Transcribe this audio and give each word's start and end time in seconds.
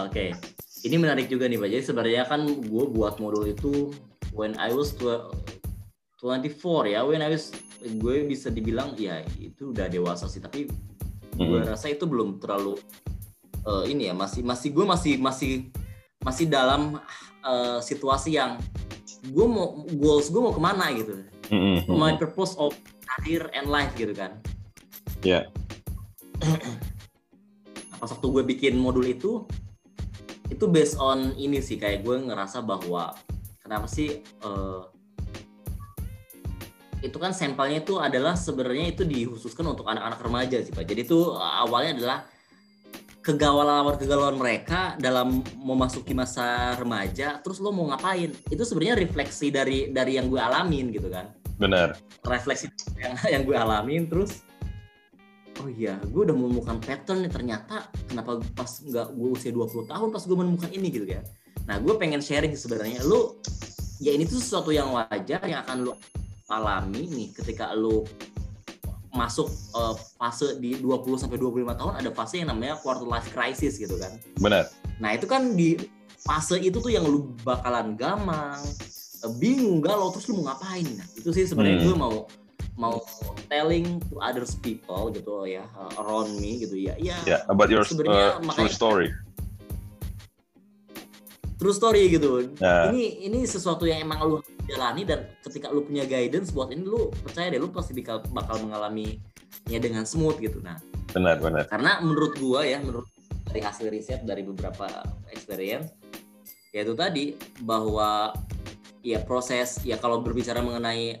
Oke, 0.00 0.32
ini 0.88 0.96
menarik 0.96 1.28
juga 1.28 1.44
nih 1.44 1.60
Pak. 1.60 1.68
Jadi 1.68 1.82
sebenarnya 1.84 2.24
kan 2.24 2.48
gue 2.48 2.84
buat 2.88 3.20
modul 3.20 3.44
itu 3.44 3.92
when 4.32 4.56
I 4.56 4.72
was 4.72 4.96
24 4.96 5.28
ya, 6.88 7.04
when 7.04 7.20
I 7.20 7.28
was 7.28 7.52
gue 7.82 8.24
bisa 8.24 8.48
dibilang 8.48 8.94
ya 8.96 9.20
itu 9.36 9.74
udah 9.74 9.90
dewasa 9.90 10.30
sih, 10.30 10.40
tapi 10.40 10.70
gue 11.34 11.58
Mm-mm. 11.58 11.68
rasa 11.68 11.90
itu 11.92 12.06
belum 12.06 12.40
terlalu 12.40 12.78
eh, 13.66 13.84
ini 13.90 14.08
ya 14.08 14.14
masih 14.14 14.40
masih 14.46 14.70
gue 14.72 14.84
masih 14.86 15.12
masih 15.20 15.52
masih 16.22 16.46
dalam 16.48 17.02
eh, 17.44 17.78
situasi 17.82 18.38
yang 18.38 18.56
gue 19.28 19.46
mau 19.46 19.82
goals 19.98 20.30
gue 20.30 20.40
mau 20.40 20.54
ke 20.54 20.62
mana 20.62 20.88
gitu, 20.94 21.20
Mm-mm. 21.52 21.84
my 21.90 22.14
purpose 22.16 22.56
of 22.56 22.72
career 23.02 23.50
and 23.52 23.68
life 23.68 23.92
gitu 23.98 24.14
kan. 24.16 24.38
Ya. 25.20 25.46
Nah, 26.42 26.58
pas 28.02 28.10
waktu 28.10 28.26
gue 28.26 28.42
bikin 28.46 28.74
modul 28.78 29.06
itu 29.06 29.46
itu 30.52 30.64
based 30.68 31.00
on 31.00 31.32
ini 31.40 31.64
sih 31.64 31.80
kayak 31.80 32.04
gue 32.04 32.28
ngerasa 32.28 32.60
bahwa 32.60 33.16
kenapa 33.64 33.88
sih 33.88 34.20
eh, 34.20 34.82
itu 37.02 37.16
kan 37.18 37.34
sampelnya 37.34 37.82
itu 37.82 37.98
adalah 37.98 38.38
sebenarnya 38.38 38.94
itu 38.94 39.02
dikhususkan 39.02 39.66
untuk 39.66 39.88
anak-anak 39.88 40.20
remaja 40.22 40.62
sih 40.62 40.70
pak. 40.70 40.84
Jadi 40.84 41.08
itu 41.08 41.32
eh, 41.32 41.54
awalnya 41.64 41.92
adalah 41.96 42.18
kegalauan 43.22 43.96
kegalauan 43.96 44.36
mereka 44.36 44.98
dalam 44.98 45.46
memasuki 45.62 46.10
masa 46.12 46.74
remaja 46.76 47.40
terus 47.40 47.58
lo 47.58 47.72
mau 47.72 47.88
ngapain? 47.88 48.28
Itu 48.52 48.62
sebenarnya 48.68 49.00
refleksi 49.08 49.48
dari 49.48 49.88
dari 49.88 50.20
yang 50.20 50.28
gue 50.28 50.38
alamin 50.38 50.92
gitu 50.92 51.08
kan. 51.08 51.32
Benar. 51.56 51.94
refleksi 52.26 52.70
yang 52.98 53.14
yang 53.26 53.42
gue 53.46 53.54
alamin 53.54 54.10
terus 54.10 54.42
oh 55.62 55.70
iya 55.70 55.94
gue 56.02 56.22
udah 56.26 56.34
menemukan 56.34 56.82
pattern 56.82 57.22
nih 57.22 57.30
ternyata 57.30 57.86
kenapa 58.10 58.42
pas 58.58 58.82
nggak 58.82 59.14
gue 59.14 59.28
usia 59.30 59.54
20 59.54 59.86
tahun 59.86 60.08
pas 60.10 60.22
gue 60.26 60.36
menemukan 60.36 60.70
ini 60.74 60.88
gitu 60.90 61.06
kan 61.06 61.22
nah 61.70 61.78
gue 61.78 61.94
pengen 61.94 62.18
sharing 62.18 62.52
sebenarnya 62.58 63.06
lu 63.06 63.38
ya 64.02 64.10
ini 64.10 64.26
tuh 64.26 64.42
sesuatu 64.42 64.74
yang 64.74 64.90
wajar 64.90 65.38
yang 65.46 65.62
akan 65.62 65.86
lu 65.86 65.92
alami 66.50 67.06
nih 67.06 67.28
ketika 67.32 67.70
lu 67.72 68.02
masuk 69.12 69.46
eh, 69.76 69.94
fase 70.18 70.58
di 70.58 70.80
20 70.80 71.20
sampai 71.20 71.38
25 71.38 71.78
tahun 71.78 71.92
ada 72.00 72.10
fase 72.10 72.42
yang 72.42 72.50
namanya 72.50 72.80
quarter 72.82 73.06
life 73.06 73.30
crisis 73.30 73.78
gitu 73.78 73.94
kan 74.00 74.18
Benar. 74.42 74.66
Nah 74.98 75.14
itu 75.14 75.26
kan 75.26 75.54
di 75.54 75.78
fase 76.16 76.58
itu 76.58 76.78
tuh 76.78 76.94
yang 76.94 77.02
lu 77.02 77.34
bakalan 77.42 77.98
gamang, 77.98 78.58
eh, 79.26 79.32
bingung 79.42 79.82
galau 79.82 80.14
terus 80.14 80.30
lu 80.30 80.38
mau 80.38 80.54
ngapain? 80.54 80.86
Nah 80.86 81.06
itu 81.18 81.34
sih 81.34 81.42
sebenarnya 81.42 81.82
Hmm. 81.82 81.86
gue 81.90 81.96
mau 81.98 82.14
mau 82.82 82.98
telling 83.46 84.02
to 84.10 84.18
others 84.18 84.58
people 84.58 85.06
gitu 85.14 85.46
ya 85.46 85.62
uh, 85.78 86.02
around 86.02 86.34
me 86.42 86.58
gitu 86.58 86.74
ya 86.74 86.98
ya 86.98 87.14
Ya, 87.22 87.38
about 87.46 87.70
your 87.70 87.86
uh, 87.86 87.86
true 87.86 88.02
makanya- 88.42 88.74
story. 88.74 89.08
true 91.62 91.70
story 91.70 92.10
gitu. 92.10 92.50
Ya. 92.58 92.90
Ini 92.90 93.30
ini 93.30 93.46
sesuatu 93.46 93.86
yang 93.86 94.02
emang 94.02 94.18
lu 94.26 94.36
jalani 94.66 95.06
dan 95.06 95.30
ketika 95.46 95.70
lu 95.70 95.86
punya 95.86 96.02
guidance 96.02 96.50
buat 96.50 96.74
ini 96.74 96.82
lu 96.82 97.14
percaya 97.22 97.54
deh 97.54 97.62
lu 97.62 97.70
pasti 97.70 97.94
bakal 97.94 98.18
bakal 98.34 98.58
mengalami 98.58 99.22
ya 99.70 99.78
dengan 99.78 100.02
smooth 100.02 100.42
gitu. 100.42 100.58
Nah 100.58 100.82
Benar, 101.14 101.38
benar. 101.38 101.68
karena 101.70 102.00
menurut 102.02 102.34
gua 102.40 102.66
ya 102.66 102.82
menurut 102.82 103.06
dari 103.46 103.60
hasil 103.60 103.92
riset 103.92 104.24
dari 104.26 104.42
beberapa 104.42 104.88
experience 105.30 105.92
yaitu 106.72 106.96
tadi 106.96 107.36
bahwa 107.62 108.32
ya 109.04 109.20
proses 109.20 109.76
ya 109.84 110.00
kalau 110.00 110.24
berbicara 110.24 110.64
mengenai 110.64 111.20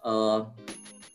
eh, 0.00 0.38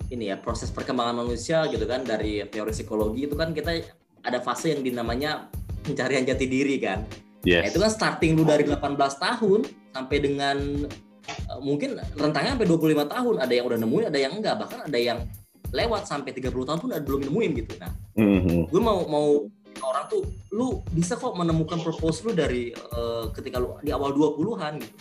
ini 0.10 0.30
ya 0.30 0.38
proses 0.38 0.70
perkembangan 0.70 1.22
manusia 1.22 1.66
gitu 1.68 1.86
kan 1.86 2.02
dari 2.02 2.42
teori 2.46 2.70
psikologi 2.70 3.26
itu 3.26 3.34
kan 3.34 3.54
kita 3.54 3.82
ada 4.22 4.40
fase 4.40 4.74
yang 4.74 4.82
dinamanya 4.82 5.48
pencarian 5.82 6.26
jati 6.26 6.46
diri 6.46 6.78
kan 6.78 7.06
Nah, 7.40 7.64
Yes. 7.64 7.72
itu 7.72 7.80
kan 7.80 7.88
starting 7.88 8.36
lu 8.36 8.44
dari 8.44 8.67
18 8.67 8.76
tahun 9.16 9.64
sampai 9.95 10.17
dengan 10.20 10.58
eh, 11.23 11.60
mungkin 11.64 11.95
rentangnya 12.11 12.60
sampai 12.60 12.67
25 12.67 13.08
tahun 13.08 13.36
ada 13.39 13.54
yang 13.56 13.64
udah 13.64 13.80
nemuin 13.80 14.06
ada 14.11 14.20
yang 14.20 14.33
enggak 14.36 14.60
bahkan 14.60 14.83
ada 14.83 15.00
yang 15.00 15.23
lewat 15.72 16.04
sampai 16.04 16.36
30 16.36 16.52
tahun 16.52 16.80
pun 16.83 16.92
ada 16.92 17.00
belum 17.00 17.32
nemuin 17.32 17.52
gitu 17.64 17.80
nah 17.80 17.95
Mhm. 18.20 18.67
gue 18.67 18.82
mau 18.83 19.08
mau 19.08 19.48
orang 19.80 20.06
tuh 20.12 20.28
lu 20.52 20.83
bisa 20.92 21.16
kok 21.16 21.32
menemukan 21.32 21.80
purpose 21.80 22.28
lu 22.28 22.36
dari 22.36 22.76
eh, 22.76 23.26
ketika 23.32 23.56
lu 23.56 23.80
di 23.80 23.95
awal 23.95 24.12
20-an 24.12 24.83
gitu. 24.83 24.95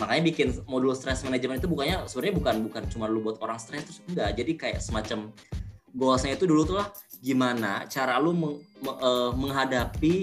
Makanya 0.00 0.22
bikin 0.24 0.48
modul 0.64 0.96
stress 0.96 1.20
management 1.20 1.60
itu 1.60 1.68
bukannya 1.68 2.08
sebenarnya 2.08 2.34
bukan 2.34 2.54
bukan 2.66 2.82
cuma 2.88 3.04
lu 3.04 3.20
buat 3.20 3.36
orang 3.38 3.60
stres 3.60 3.84
terus 3.84 4.00
enggak. 4.08 4.32
Jadi 4.32 4.52
kayak 4.56 4.80
semacam 4.80 5.28
goalsnya 5.92 6.34
itu 6.34 6.48
dulu 6.48 6.64
tuh 6.64 6.76
lah 6.80 6.88
gimana 7.20 7.84
cara 7.84 8.16
lu 8.16 8.32
meng- 8.32 8.60
me- 8.80 8.96
eh, 8.96 9.30
menghadapi 9.36 10.14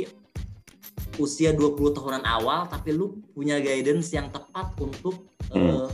usia 1.18 1.54
20 1.54 1.78
tahunan 1.94 2.24
awal 2.24 2.66
tapi 2.66 2.90
lu 2.90 3.22
punya 3.32 3.58
guidance 3.58 4.10
yang 4.10 4.28
tepat 4.28 4.74
untuk 4.78 5.30
eh, 5.54 5.88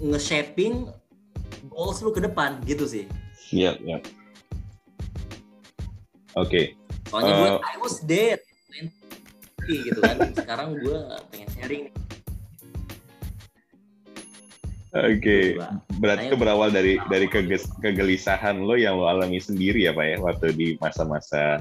nge-shaping 0.00 0.90
goals 1.70 2.02
lu 2.02 2.10
ke 2.10 2.18
depan 2.18 2.58
gitu 2.62 2.84
sih. 2.84 3.06
Iya, 3.48 3.78
iya. 3.80 3.98
Oke. 6.34 6.74
Soalnya 7.08 7.32
gue 7.32 7.48
Eh. 7.48 7.58
I 7.64 7.76
was 7.78 7.96
dead 8.02 8.38
gitu 9.64 10.00
kan. 10.00 10.16
Sekarang 10.34 10.76
gue 10.76 10.98
pengen 11.30 11.48
sharing. 11.54 11.84
Oke. 14.96 15.56
Gitu, 15.56 15.60
Pak. 15.60 15.70
Berarti 16.00 16.24
itu 16.32 16.36
berawal 16.40 16.68
dari 16.72 16.96
dari 17.12 17.26
keges- 17.28 17.68
kegelisahan 17.84 18.64
lo 18.64 18.72
yang 18.78 18.96
lo 18.96 19.10
alami 19.10 19.36
sendiri 19.36 19.84
ya 19.84 19.92
Pak 19.92 20.06
ya 20.06 20.16
waktu 20.22 20.46
di 20.56 20.68
masa-masa 20.80 21.60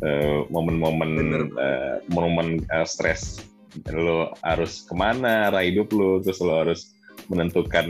eh, 0.00 0.40
momen-momen 0.48 1.10
eh, 1.52 1.96
momen 2.08 2.64
eh, 2.64 2.86
stres 2.88 3.44
lo 3.92 4.32
harus 4.44 4.84
ke 4.84 4.94
mana 4.96 5.52
arah 5.52 5.64
hidup 5.64 5.92
lo 5.92 6.20
terus 6.20 6.40
lo 6.40 6.64
harus 6.64 6.80
menentukan 7.28 7.88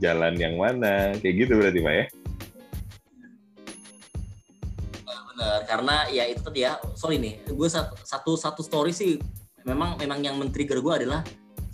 jalan 0.00 0.34
yang 0.36 0.56
mana 0.56 1.12
kayak 1.20 1.46
gitu 1.46 1.52
berarti 1.60 1.80
Pak 1.84 1.94
ya 1.94 2.06
Bener, 5.36 5.60
karena 5.68 5.96
ya 6.08 6.24
itu 6.32 6.40
tadi 6.40 6.64
ya, 6.64 6.80
sorry 6.96 7.20
nih, 7.20 7.44
gue 7.44 7.68
satu, 7.68 7.92
satu 8.00 8.40
satu 8.40 8.64
story 8.64 8.88
sih 8.96 9.20
memang 9.68 10.00
memang 10.00 10.24
yang 10.24 10.40
men-trigger 10.40 10.80
gue 10.80 11.04
adalah 11.04 11.20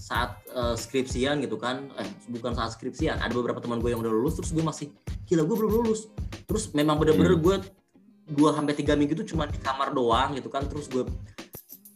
saat 0.02 0.42
eh, 0.50 0.74
skripsian 0.74 1.38
gitu 1.46 1.54
kan, 1.54 1.94
eh 1.94 2.08
bukan 2.26 2.58
saat 2.58 2.74
skripsian, 2.74 3.22
ada 3.22 3.30
beberapa 3.30 3.62
teman 3.62 3.78
gue 3.78 3.94
yang 3.94 4.02
udah 4.02 4.10
lulus, 4.10 4.34
terus 4.34 4.50
gue 4.50 4.64
masih, 4.66 4.90
gila 5.30 5.46
gue 5.46 5.56
belum 5.62 5.72
lulus, 5.78 6.10
terus 6.50 6.74
memang 6.74 6.98
bener-bener 6.98 7.38
Hmm. 7.38 7.44
gue 7.46 7.56
dua 8.34 8.50
sampai 8.50 8.74
tiga 8.74 8.98
minggu 8.98 9.14
itu 9.14 9.34
cuma 9.34 9.46
di 9.46 9.58
kamar 9.62 9.94
doang 9.94 10.34
gitu 10.34 10.50
kan, 10.50 10.66
terus 10.66 10.90
gue 10.90 11.06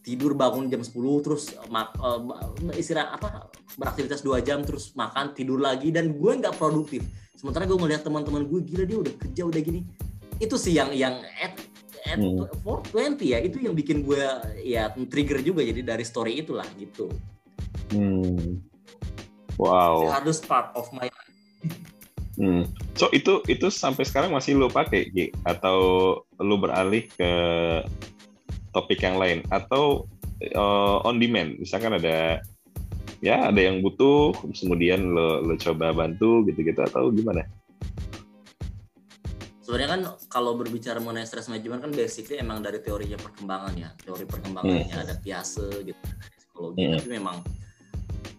tidur 0.06 0.38
bangun 0.38 0.70
jam 0.70 0.86
10 0.86 0.94
terus 1.18 1.50
mak, 1.66 1.98
eh, 1.98 2.78
istirahat 2.78 3.18
apa 3.18 3.50
beraktivitas 3.74 4.22
dua 4.22 4.38
jam 4.38 4.62
terus 4.62 4.94
makan 4.94 5.34
tidur 5.34 5.58
lagi 5.58 5.90
dan 5.90 6.14
gue 6.14 6.32
nggak 6.38 6.54
produktif 6.54 7.02
sementara 7.34 7.66
gue 7.66 7.74
ngeliat 7.74 8.06
teman-teman 8.06 8.46
gue 8.46 8.62
gila 8.62 8.86
dia 8.86 8.98
udah 9.02 9.14
kerja 9.18 9.42
udah 9.50 9.58
gini 9.58 9.82
itu 10.38 10.54
sih 10.54 10.78
yang 10.78 10.94
yang 10.94 11.18
at 11.42 11.58
at 12.06 12.22
Hmm. 12.22 12.46
420 12.62 13.34
ya 13.34 13.42
itu 13.42 13.58
yang 13.66 13.74
bikin 13.74 14.06
gue 14.06 14.22
ya 14.62 14.94
trigger 14.94 15.42
juga 15.42 15.66
jadi 15.66 15.82
dari 15.82 16.06
story 16.06 16.38
itulah 16.38 16.66
gitu 16.78 17.10
hmm. 17.92 18.60
the 19.56 19.62
wow 19.62 20.06
hardest 20.10 20.44
part 20.46 20.70
of 20.76 20.86
my 20.94 21.08
Hmm. 22.36 22.68
so 22.92 23.08
itu 23.16 23.40
itu 23.48 23.72
sampai 23.72 24.04
sekarang 24.04 24.28
masih 24.28 24.60
lo 24.60 24.68
pakai 24.68 25.08
Gi? 25.08 25.32
atau 25.48 25.78
lo 26.36 26.56
beralih 26.60 27.08
ke 27.08 27.32
topik 28.76 29.00
yang 29.00 29.16
lain? 29.16 29.40
Atau 29.48 30.04
eh, 30.44 30.96
on 31.08 31.16
demand? 31.16 31.56
Misalkan 31.56 31.96
ada 31.96 32.44
ya 33.24 33.48
ada 33.48 33.56
yang 33.56 33.80
butuh 33.80 34.36
kemudian 34.36 35.16
lo 35.16 35.40
lo 35.40 35.56
coba 35.56 35.96
bantu 35.96 36.44
gitu-gitu 36.44 36.84
atau 36.84 37.08
gimana? 37.08 37.40
Sebenarnya 39.64 39.88
kan 39.96 40.02
kalau 40.28 40.60
berbicara 40.60 41.00
mengenai 41.00 41.24
stress 41.24 41.48
management 41.48 41.88
kan 41.88 41.92
basically 41.96 42.36
emang 42.36 42.60
dari 42.60 42.84
teorinya 42.84 43.16
perkembangan 43.16 43.72
ya. 43.80 43.88
Teori 43.96 44.28
perkembangannya 44.28 44.92
ada 44.92 45.16
biasa 45.24 45.64
gitu 45.88 46.04
psikologi 46.56 46.88
Hmm. 46.88 46.96
tapi 46.96 47.08
memang 47.12 47.36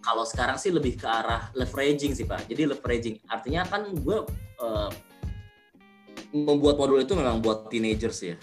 kalau 0.02 0.26
sekarang 0.26 0.58
sih 0.58 0.74
lebih 0.74 0.98
ke 0.98 1.06
arah 1.06 1.54
leveraging 1.54 2.18
sih 2.18 2.26
pak 2.26 2.50
jadi 2.50 2.74
leveraging 2.74 3.22
artinya 3.30 3.62
kan 3.62 3.86
gue 3.94 4.18
eh, 4.58 4.90
membuat 6.34 6.82
modul 6.82 6.98
itu 6.98 7.14
memang 7.14 7.38
buat 7.38 7.70
teenagers 7.70 8.18
ya 8.26 8.34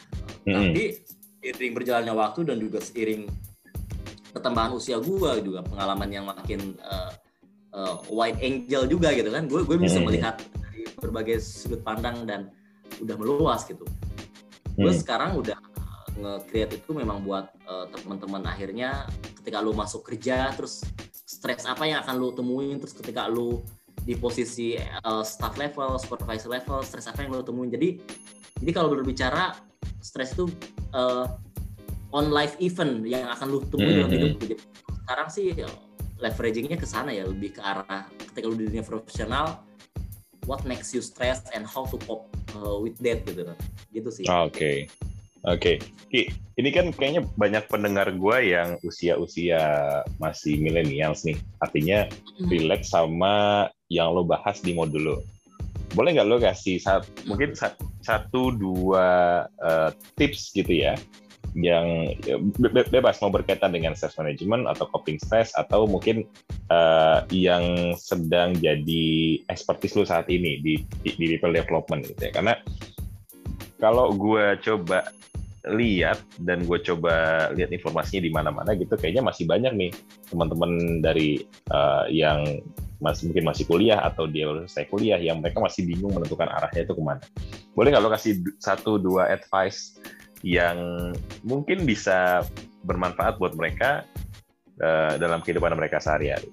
Hmm. 0.48 0.72
tapi 0.72 1.04
seiring 1.44 1.74
berjalannya 1.76 2.16
waktu 2.16 2.40
dan 2.48 2.58
juga 2.58 2.80
seiring 2.80 3.28
pertambahan 4.32 4.72
usia 4.80 4.96
gue 4.98 5.32
juga 5.44 5.60
pengalaman 5.68 6.08
yang 6.08 6.26
makin 6.26 6.80
eh, 6.80 7.12
eh, 7.76 7.96
wide 8.08 8.40
angel 8.40 8.88
juga 8.88 9.12
gitu 9.12 9.28
kan 9.28 9.44
gue 9.44 9.62
gue 9.68 9.76
bisa 9.76 10.00
Hmm. 10.00 10.08
melihat 10.08 10.40
dari 10.56 10.88
berbagai 10.96 11.44
sudut 11.44 11.84
pandang 11.84 12.24
dan 12.24 12.48
udah 13.04 13.16
meluas 13.20 13.68
gitu 13.68 13.84
gue 14.76 14.92
Hmm. 14.92 15.02
sekarang 15.02 15.36
udah 15.40 15.56
uh, 15.56 16.08
nge-create 16.16 16.80
itu 16.80 16.92
memang 16.92 17.24
buat 17.24 17.48
uh, 17.64 17.88
teman-teman 17.92 18.44
akhirnya 18.44 19.08
ketika 19.46 19.62
lu 19.62 19.78
masuk 19.78 20.02
kerja 20.02 20.50
terus 20.58 20.82
stres 21.30 21.70
apa 21.70 21.86
yang 21.86 22.02
akan 22.02 22.18
lu 22.18 22.34
temuin 22.34 22.82
terus 22.82 22.98
ketika 22.98 23.30
lu 23.30 23.62
di 24.02 24.18
posisi 24.18 24.78
uh, 24.78 25.22
staff 25.26 25.58
level, 25.58 25.98
supervisor 26.02 26.50
level, 26.50 26.82
stres 26.82 27.06
apa 27.06 27.26
yang 27.26 27.38
lu 27.38 27.46
temuin. 27.46 27.70
Jadi 27.70 28.02
jadi 28.58 28.72
kalau 28.74 28.90
berbicara 28.90 29.54
stres 30.02 30.34
itu 30.34 30.50
uh, 30.98 31.30
on 32.10 32.34
live 32.34 32.58
event 32.58 33.06
yang 33.06 33.30
akan 33.30 33.48
lu 33.54 33.60
temui 33.70 33.86
Hmm, 33.86 33.98
dalam 34.02 34.10
hmm. 34.10 34.16
hidup 34.18 34.32
lu. 34.34 34.40
Jadi, 34.42 34.56
sekarang 35.06 35.30
sih 35.30 35.46
leveragingnya 36.18 36.78
ke 36.82 36.88
sana 36.88 37.14
ya 37.14 37.28
lebih 37.30 37.60
ke 37.60 37.62
arah 37.62 38.10
ketika 38.18 38.46
lu 38.50 38.58
di 38.58 38.66
dunia 38.72 38.82
profesional 38.82 39.62
what 40.50 40.64
makes 40.64 40.96
you 40.96 41.02
stress 41.04 41.46
and 41.54 41.68
how 41.68 41.84
to 41.86 42.00
cope 42.10 42.26
uh, 42.58 42.80
with 42.80 42.96
that 43.04 43.22
gitu 43.28 43.46
gitu 43.92 44.10
sih 44.10 44.26
Oke. 44.26 44.90
Oke. 45.46 45.78
Ki, 46.10 46.30
ini 46.58 46.70
kan 46.74 46.90
kayaknya 46.90 47.22
banyak 47.38 47.66
pendengar 47.70 48.10
gua 48.18 48.42
yang 48.42 48.82
usia-usia 48.82 49.62
masih 50.18 50.58
millennials 50.58 51.22
nih. 51.26 51.38
Artinya 51.62 52.10
Hmm. 52.42 52.50
relate 52.50 52.86
sama 52.86 53.68
yang 53.94 54.12
lo 54.12 54.26
bahas 54.26 54.60
di 54.66 54.74
modul 54.74 55.02
lo. 55.06 55.18
Boleh 55.94 56.18
nggak 56.18 56.28
lo 56.28 56.38
kasih 56.42 56.82
sat- 56.82 57.08
mungkin 57.30 57.54
sa- 57.54 57.78
satu 58.02 58.52
dua 58.52 59.08
eh, 59.62 59.90
tips 60.18 60.52
gitu 60.52 60.74
ya 60.86 60.98
yang 61.56 62.12
ya, 62.28 62.36
be- 62.36 62.68
be- 62.68 62.90
bebas 62.92 63.24
mau 63.24 63.32
berkaitan 63.32 63.72
dengan 63.72 63.96
stress 63.96 64.20
management 64.20 64.68
atau 64.68 64.92
coping 64.92 65.16
stress 65.16 65.56
atau 65.56 65.88
mungkin 65.88 66.28
eh, 66.68 67.20
yang 67.32 67.96
sedang 67.96 68.52
jadi 68.60 69.40
expertise 69.48 69.96
lo 69.96 70.04
saat 70.04 70.28
ini 70.28 70.60
di, 70.60 70.74
di, 71.00 71.10
di 71.16 71.26
people 71.32 71.56
development 71.56 72.04
gitu 72.12 72.28
ya 72.28 72.32
karena 72.36 72.54
kalau 73.80 74.14
gue 74.16 74.60
coba 74.64 75.10
lihat 75.66 76.22
dan 76.46 76.62
gue 76.62 76.78
coba 76.86 77.48
lihat 77.58 77.74
informasinya 77.74 78.22
di 78.22 78.32
mana-mana 78.32 78.78
gitu 78.78 78.94
kayaknya 78.94 79.26
masih 79.26 79.50
banyak 79.50 79.74
nih 79.74 79.92
teman-teman 80.30 81.02
dari 81.02 81.42
eh, 81.74 82.06
yang 82.14 82.46
masih 83.02 83.30
mungkin 83.30 83.46
masih 83.50 83.66
kuliah 83.68 84.00
atau 84.06 84.30
dia 84.30 84.48
selesai 84.48 84.88
kuliah 84.88 85.20
yang 85.20 85.42
mereka 85.42 85.60
masih 85.60 85.84
bingung 85.84 86.16
menentukan 86.16 86.48
arahnya 86.48 86.88
itu 86.88 86.94
ke 86.96 87.04
mana. 87.04 87.22
Boleh 87.76 87.92
nggak 87.92 88.04
lo 88.06 88.10
kasih 88.14 88.40
satu 88.62 89.02
dua 89.02 89.28
advice 89.34 90.00
yang 90.46 91.12
mungkin 91.44 91.84
bisa 91.84 92.46
bermanfaat 92.86 93.42
buat 93.42 93.58
mereka 93.58 94.06
eh, 94.80 95.14
dalam 95.20 95.42
kehidupan 95.42 95.76
mereka 95.76 96.00
sehari-hari? 96.00 96.48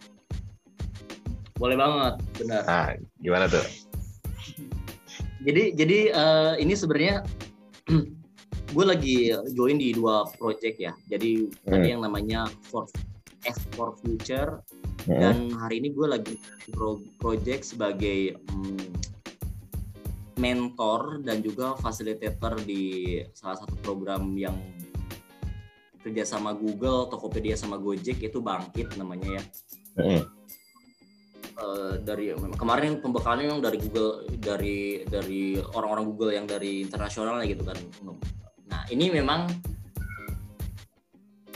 boleh 1.63 1.79
banget 1.79 2.15
benar 2.43 2.63
Nah, 2.67 2.91
gimana 3.23 3.47
tuh? 3.47 3.63
Jadi 5.43 5.75
jadi 5.75 5.99
eh, 6.15 6.55
ini 6.63 6.75
sebenarnya 6.75 7.27
gue 8.75 8.85
lagi 8.89 9.37
join 9.53 9.77
di 9.77 9.93
dua 9.93 10.25
project 10.39 10.81
ya 10.81 10.93
jadi 11.11 11.51
tadi 11.67 11.87
Hmm. 11.87 11.93
yang 11.99 12.03
namanya 12.07 12.41
for 12.71 12.89
F 13.45 13.59
for 13.75 13.95
Future 14.01 14.63
Hmm. 15.03 15.19
dan 15.19 15.37
hari 15.59 15.83
ini 15.83 15.91
gue 15.91 16.07
lagi 16.07 16.39
pro 16.71 17.03
project 17.19 17.75
sebagai 17.75 18.39
mm, 18.39 18.87
mentor 20.39 21.19
dan 21.27 21.43
juga 21.43 21.75
fasilitator 21.75 22.63
di 22.63 23.19
salah 23.35 23.59
satu 23.59 23.75
program 23.83 24.31
yang 24.39 24.55
kerja 26.03 26.23
sama 26.27 26.51
Google, 26.55 27.07
Tokopedia 27.11 27.55
sama 27.55 27.79
Gojek 27.79 28.23
itu 28.23 28.39
bangkit 28.43 28.95
namanya 28.99 29.39
ya. 29.39 29.43
Hmm. 29.99 30.23
Eh, 31.53 31.95
dari 32.01 32.33
kemarin 32.57 33.05
pembekalannya 33.05 33.53
yang 33.53 33.61
dari 33.61 33.77
Google 33.77 34.25
dari 34.41 35.05
dari 35.05 35.61
orang-orang 35.61 36.05
Google 36.09 36.33
yang 36.33 36.49
dari 36.49 36.89
internasional 36.89 37.45
gitu 37.45 37.61
kan. 37.61 37.77
Nah 38.73 38.89
ini 38.89 39.13
memang 39.13 39.53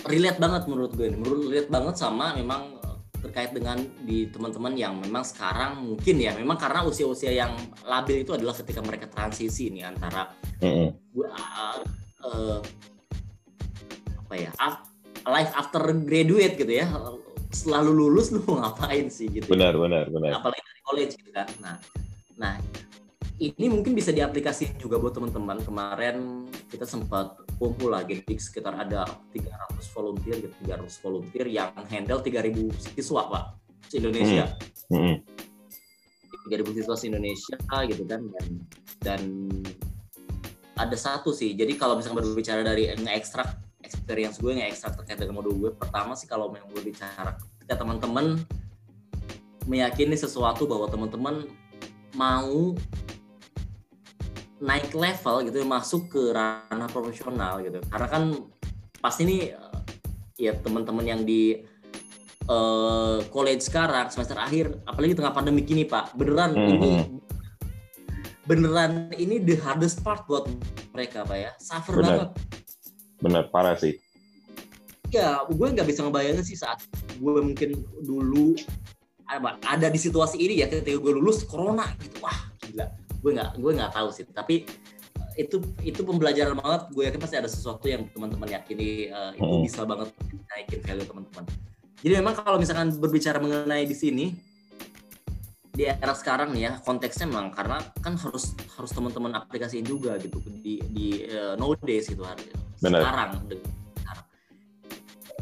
relate 0.04 0.36
banget 0.36 0.68
menurut 0.68 0.92
gue, 0.92 1.08
ini. 1.08 1.16
menurut 1.16 1.48
relate 1.48 1.72
banget 1.72 1.94
sama 1.96 2.36
memang 2.36 2.76
eh, 2.76 2.96
terkait 3.24 3.56
dengan 3.56 3.80
di 4.04 4.28
teman-teman 4.28 4.76
yang 4.76 5.00
memang 5.00 5.24
sekarang 5.24 5.80
mungkin 5.80 6.20
ya 6.20 6.36
memang 6.36 6.60
karena 6.60 6.84
usia-usia 6.84 7.32
yang 7.32 7.56
labil 7.88 8.20
itu 8.20 8.36
adalah 8.36 8.52
ketika 8.52 8.84
mereka 8.84 9.08
transisi 9.08 9.72
nih 9.72 9.88
antara 9.88 10.28
Hmm. 10.56 10.88
gue 11.12 11.28
uh, 11.28 11.84
uh, 12.24 12.64
apa 14.24 14.34
ya 14.40 14.48
life 15.28 15.52
after 15.52 15.84
graduate 16.00 16.56
gitu 16.56 16.72
ya 16.80 16.88
selalu 17.64 17.90
lulus 17.96 18.28
lu 18.34 18.44
mau 18.44 18.60
ngapain 18.60 19.08
sih 19.08 19.32
gitu 19.32 19.48
Benar, 19.48 19.72
benar, 19.80 20.04
benar. 20.12 20.38
apalagi 20.40 20.60
dari 20.60 20.80
college 20.84 21.12
gitu 21.16 21.30
kan. 21.32 21.48
Nah 21.64 21.76
nah 22.36 22.54
ini 23.36 23.68
mungkin 23.68 23.92
bisa 23.92 24.12
diaplikasikan 24.16 24.80
juga 24.80 24.96
buat 24.96 25.12
teman-teman. 25.12 25.60
Kemarin 25.60 26.48
kita 26.72 26.88
sempat 26.88 27.36
kumpul 27.60 27.92
lagi 27.92 28.20
di 28.24 28.36
sekitar 28.36 28.76
ada 28.76 29.04
300 29.32 29.48
volunteer 29.92 30.36
gitu 30.44 30.54
300 30.64 31.04
volunteer 31.04 31.46
yang 31.48 31.72
handle 31.88 32.20
3000 32.20 32.72
siswa 32.96 33.22
pak 33.32 33.44
se 33.88 33.96
Indonesia 34.00 34.44
Hmm. 34.86 35.18
3000 36.46 36.78
siswa 36.78 36.94
se 36.94 37.10
Indonesia 37.10 37.56
gitu 37.90 38.06
kan 38.06 38.22
dan 38.22 38.46
dan 39.02 39.20
ada 40.76 40.96
satu 40.96 41.32
sih. 41.32 41.56
Jadi 41.56 41.74
kalau 41.74 41.96
misalnya 41.96 42.20
berbicara 42.22 42.60
dari 42.62 42.92
nge-extract 42.92 43.65
experience 43.86 44.42
gue 44.42 44.50
nge-extract 44.50 44.98
terkait 44.98 45.22
dengan 45.22 45.38
modul 45.38 45.54
gue 45.54 45.70
pertama 45.78 46.18
sih 46.18 46.26
kalau 46.26 46.50
memang 46.50 46.68
berbicara 46.74 47.38
ketika 47.62 47.86
teman-teman 47.86 48.42
meyakini 49.70 50.18
sesuatu 50.18 50.66
bahwa 50.66 50.90
teman-teman 50.90 51.46
mau 52.18 52.74
naik 54.56 54.96
level 54.96 55.44
gitu 55.44 55.62
masuk 55.68 56.08
ke 56.08 56.32
ranah 56.32 56.88
profesional 56.88 57.60
gitu 57.60 57.78
karena 57.92 58.08
kan 58.08 58.22
pasti 59.04 59.28
nih 59.28 59.40
eh, 59.52 59.80
ya 60.48 60.52
teman-teman 60.56 61.04
yang 61.04 61.22
di 61.22 61.60
eh, 62.46 63.18
college 63.28 63.62
sekarang 63.62 64.08
semester 64.08 64.38
akhir 64.40 64.80
apalagi 64.88 65.12
tengah 65.12 65.34
pandemi 65.34 65.60
gini 65.60 65.84
pak 65.84 66.16
beneran 66.16 66.56
Mhm. 66.56 66.68
ini 66.72 66.92
beneran 68.46 69.10
ini 69.18 69.42
the 69.42 69.58
hardest 69.60 70.00
part 70.00 70.24
buat 70.24 70.48
mereka 70.94 71.26
pak 71.26 71.36
ya 71.36 71.50
suffer 71.60 72.00
Benar. 72.00 72.06
banget 72.08 72.30
Benar, 73.20 73.48
parah 73.50 73.76
sih. 73.76 73.96
ya 75.06 75.38
gue 75.46 75.66
nggak 75.70 75.86
bisa 75.86 76.02
ngebayangin 76.02 76.42
sih 76.42 76.58
saat 76.58 76.82
gue 77.16 77.32
mungkin 77.38 77.78
dulu 78.02 78.58
apa, 79.24 79.54
ada 79.62 79.86
di 79.86 79.98
situasi 80.02 80.34
ini 80.34 80.60
ya 80.60 80.66
ketika 80.66 80.98
gue 80.98 81.12
lulus 81.14 81.46
corona 81.46 81.86
gitu. 82.02 82.18
Wah 82.20 82.50
gila. 82.62 82.86
Gue 83.22 83.30
nggak 83.38 83.50
gue 83.58 83.72
nggak 83.74 83.92
tahu 83.94 84.08
sih. 84.10 84.26
Tapi 84.26 84.66
eh, 85.38 85.46
itu 85.46 85.62
itu 85.82 86.00
pembelajaran 86.02 86.58
banget. 86.58 86.90
Gue 86.90 87.06
yakin 87.06 87.20
pasti 87.22 87.36
ada 87.38 87.46
sesuatu 87.46 87.86
yang 87.86 88.10
teman-teman 88.10 88.50
yakini 88.50 89.08
eh, 89.08 89.30
itu 89.38 89.46
Hmm. 89.46 89.62
bisa 89.62 89.86
banget 89.86 90.10
naikin 90.50 90.80
value 90.82 91.06
teman-teman. 91.06 91.44
Jadi 92.02 92.12
memang 92.22 92.34
kalau 92.36 92.58
misalkan 92.58 92.90
berbicara 92.98 93.38
mengenai 93.40 93.86
di 93.86 93.96
sini 93.96 94.34
di 95.76 95.84
era 95.84 96.16
sekarang 96.16 96.56
nih 96.56 96.62
ya 96.64 96.72
konteksnya 96.80 97.28
memang 97.28 97.52
karena 97.52 97.76
kan 98.00 98.16
harus 98.16 98.56
harus 98.80 98.90
teman-teman 98.96 99.36
aplikasiin 99.36 99.84
juga 99.84 100.16
gitu 100.16 100.40
di 100.64 100.80
di 100.88 101.28
eh, 101.28 101.52
nowadays 101.60 102.08
gitu 102.08 102.24
hari 102.24 102.48
Benar. 102.80 103.04
sekarang 103.04 103.30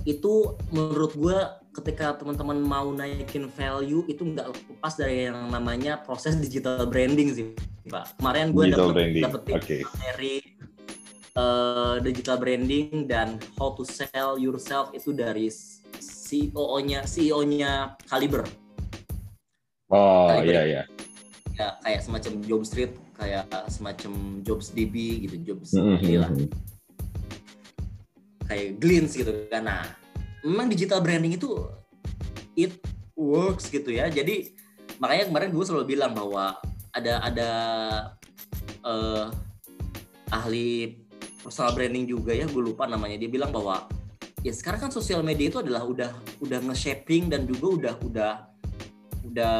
itu 0.05 0.53
menurut 0.69 1.17
gue 1.17 1.39
ketika 1.81 2.13
teman-teman 2.21 2.61
mau 2.61 2.93
naikin 2.93 3.49
value 3.49 4.05
itu 4.05 4.21
nggak 4.21 4.53
lepas 4.53 5.01
dari 5.01 5.33
yang 5.33 5.49
namanya 5.49 5.97
proses 6.05 6.37
digital 6.37 6.85
branding 6.85 7.33
sih 7.33 7.47
pak 7.89 8.13
kemarin 8.21 8.53
gue 8.53 8.75
dapet 8.75 8.93
branding. 8.93 9.25
dapet 9.25 9.41
Oke. 9.41 9.77
tips 9.81 9.95
dari 9.97 10.35
eh, 11.39 11.95
digital 12.05 12.37
branding 12.37 13.09
dan 13.09 13.41
how 13.57 13.73
to 13.73 13.87
sell 13.87 14.37
yourself 14.37 14.93
itu 14.93 15.15
dari 15.17 15.49
CEO-nya 15.95 17.09
CEO-nya 17.09 17.97
Caliber 18.05 18.45
Oh, 19.93 20.41
iya 20.41 20.63
iya. 20.65 20.83
ya 21.55 21.79
kayak 21.85 22.01
semacam 22.03 22.33
job 22.43 22.63
street 22.67 22.93
kayak 23.15 23.47
semacam 23.71 24.43
jobs 24.43 24.75
DB 24.75 25.23
gitu 25.29 25.55
jobs 25.55 25.71
Hmm, 25.71 26.03
inilah 26.03 26.31
hmm, 26.33 26.51
hmm. 26.51 26.51
kayak 28.51 28.69
Glints 28.83 29.15
gitu 29.15 29.31
kan 29.53 29.63
nah 29.63 29.83
memang 30.43 30.67
digital 30.67 30.99
branding 30.99 31.39
itu 31.39 31.55
it 32.59 32.75
works 33.15 33.71
gitu 33.71 33.95
ya 33.95 34.11
jadi 34.11 34.51
makanya 34.99 35.31
kemarin 35.31 35.51
gue 35.55 35.65
selalu 35.65 35.95
bilang 35.95 36.13
bahwa 36.17 36.59
ada 36.91 37.23
ada 37.23 37.51
eh, 38.83 39.27
ahli 40.35 40.99
personal 41.43 41.77
branding 41.77 42.09
juga 42.11 42.35
ya 42.35 42.51
gue 42.51 42.63
lupa 42.63 42.91
namanya 42.91 43.15
dia 43.15 43.31
bilang 43.31 43.55
bahwa 43.55 43.87
ya 44.43 44.51
sekarang 44.51 44.89
kan 44.89 44.93
sosial 44.93 45.23
media 45.23 45.49
itu 45.55 45.63
adalah 45.63 45.87
udah 45.87 46.11
udah 46.43 46.59
nge-shaping 46.67 47.31
dan 47.31 47.47
juga 47.47 47.67
udah 47.69 47.95
udah 48.03 48.33
udah 49.25 49.57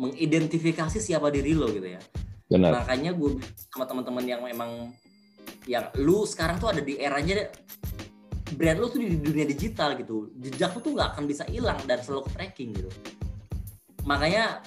mengidentifikasi 0.00 0.98
siapa 0.98 1.28
diri 1.28 1.52
lo 1.52 1.68
gitu 1.68 1.84
ya 1.86 2.00
Benar. 2.48 2.82
makanya 2.84 3.12
gue 3.12 3.38
sama 3.72 3.84
teman-teman 3.84 4.24
yang 4.24 4.40
memang 4.42 4.92
yang 5.68 5.88
lu 6.00 6.24
sekarang 6.24 6.58
tuh 6.58 6.72
ada 6.72 6.82
di 6.82 6.98
eranya 6.98 7.48
brand 8.52 8.78
lu 8.78 8.88
tuh 8.88 9.00
di 9.00 9.16
dunia 9.16 9.46
digital 9.46 9.96
gitu 9.96 10.32
jejak 10.36 10.74
lu 10.76 10.80
tuh 10.80 10.92
nggak 10.92 11.08
akan 11.16 11.24
bisa 11.24 11.44
hilang 11.48 11.78
dan 11.88 12.00
selalu 12.02 12.28
tracking 12.34 12.72
gitu 12.76 12.90
makanya 14.04 14.60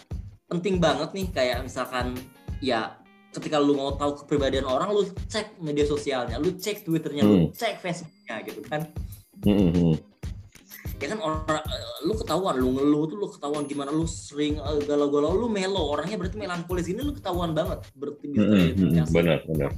penting 0.48 0.80
banget 0.80 1.10
nih 1.12 1.28
kayak 1.34 1.58
misalkan 1.66 2.16
ya 2.64 2.96
ketika 3.36 3.60
lu 3.60 3.76
mau 3.76 3.92
tahu 3.94 4.24
kepribadian 4.24 4.64
orang 4.64 4.96
lu 4.96 5.04
cek 5.28 5.60
media 5.60 5.84
sosialnya 5.84 6.40
lu 6.40 6.56
cek 6.56 6.88
twitternya 6.88 7.24
lu 7.28 7.36
Hmm. 7.36 7.48
cek 7.52 7.84
facebooknya 7.84 8.36
gitu 8.48 8.62
kan 8.66 8.82
Hmm, 9.44 9.52
hmm, 9.52 9.72
hmm. 9.76 9.96
Ya 10.96 11.08
kan 11.12 11.20
orang 11.20 11.64
eh, 11.68 12.08
lu 12.08 12.14
ketahuan 12.16 12.56
lu 12.56 12.72
ngeluh 12.72 13.04
tuh 13.12 13.18
lu 13.20 13.28
ketahuan 13.28 13.64
gimana 13.68 13.92
lu 13.92 14.08
sering 14.08 14.60
eh, 14.64 14.80
galau-galau 14.88 15.36
lu 15.36 15.48
melo 15.52 15.92
orangnya 15.92 16.16
berarti 16.16 16.38
melankolis 16.40 16.88
ini 16.88 17.04
lu 17.04 17.12
ketahuan 17.12 17.52
banget 17.52 17.84
berarti 17.96 18.26
bisa 18.32 18.44
Hmm, 18.46 18.72
hmm. 18.72 19.12
Benar, 19.12 19.40
benar. 19.48 19.72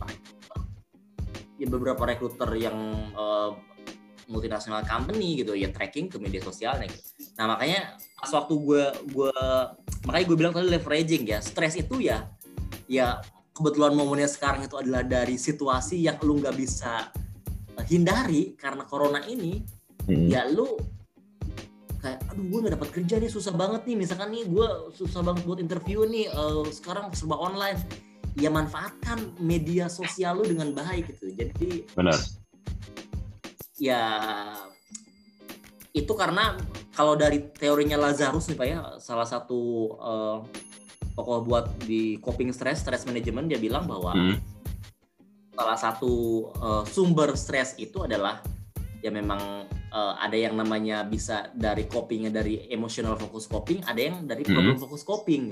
ya 1.57 1.65
beberapa 1.65 2.05
rekruter 2.05 2.53
yang 2.53 2.77
uh, 3.17 3.57
multinasional 4.29 4.85
company 4.85 5.41
gitu 5.41 5.57
ya 5.57 5.73
tracking 5.73 6.05
ke 6.05 6.21
media 6.21 6.37
sosialnya 6.37 6.85
gitu. 6.85 7.01
Nah 7.39 7.57
makanya 7.57 7.97
pas 8.19 8.29
waktu 8.29 8.53
gue 8.61 8.83
gue 9.09 9.33
makanya 10.05 10.25
gue 10.29 10.37
bilang 10.37 10.53
tadi 10.53 10.69
leveraging 10.69 11.23
ya 11.25 11.39
stres 11.41 11.79
itu 11.81 11.97
ya 11.97 12.29
ya 12.85 13.17
kebetulan 13.57 13.97
momennya 13.97 14.29
sekarang 14.29 14.69
itu 14.69 14.77
adalah 14.77 15.01
dari 15.01 15.33
situasi 15.33 16.05
yang 16.05 16.21
lu 16.21 16.37
nggak 16.37 16.53
bisa 16.53 17.09
hindari 17.89 18.53
karena 18.53 18.85
corona 18.85 19.23
ini 19.25 19.65
hmm. 20.05 20.29
ya 20.29 20.45
lu 20.45 20.77
kayak 22.07 22.23
aduh 22.31 22.45
gue 22.47 22.59
nggak 22.63 22.75
dapat 22.79 22.89
kerja 22.95 23.15
nih 23.19 23.31
susah 23.31 23.53
banget 23.53 23.83
nih. 23.83 23.97
Misalkan 23.99 24.31
nih 24.31 24.47
gue 24.47 24.67
susah 24.95 25.19
banget 25.19 25.43
buat 25.43 25.59
interview 25.59 26.07
nih 26.07 26.31
uh, 26.31 26.63
sekarang 26.71 27.11
serba 27.11 27.35
online. 27.35 27.79
Ya 28.37 28.53
manfaatkan 28.53 29.33
media 29.41 29.89
sosial 29.91 30.39
lu 30.39 30.45
dengan 30.47 30.71
baik 30.71 31.11
gitu. 31.11 31.33
Jadi 31.35 31.83
benar. 31.91 32.15
Ya 33.75 34.03
itu 35.91 36.13
karena 36.15 36.55
kalau 36.93 37.17
dari 37.17 37.49
teorinya 37.51 37.97
Lazarus 37.97 38.47
nih 38.47 38.57
pak 38.57 38.67
ya 38.69 38.79
salah 39.01 39.25
satu 39.25 39.59
uh, 39.97 40.37
tokoh 41.17 41.41
buat 41.41 41.65
di 41.83 42.21
coping 42.21 42.53
stress 42.53 42.85
stress 42.85 43.09
management 43.09 43.49
dia 43.49 43.57
bilang 43.57 43.89
bahwa 43.89 44.13
hmm. 44.13 44.37
salah 45.57 45.77
satu 45.77 46.13
uh, 46.61 46.85
sumber 46.85 47.33
stres 47.33 47.73
itu 47.81 48.05
adalah 48.05 48.45
ya 49.01 49.09
memang 49.09 49.65
uh, 49.91 50.13
ada 50.19 50.37
yang 50.37 50.55
namanya 50.55 51.03
bisa 51.07 51.51
dari 51.55 51.87
copingnya 51.87 52.31
dari 52.31 52.67
emotional 52.71 53.15
focus 53.15 53.47
coping 53.47 53.83
ada 53.85 53.99
yang 53.99 54.15
dari 54.25 54.43
hmm. 54.43 54.51
problem 54.53 54.75
hmm. 54.75 54.83
focus 54.83 55.03
coping 55.03 55.43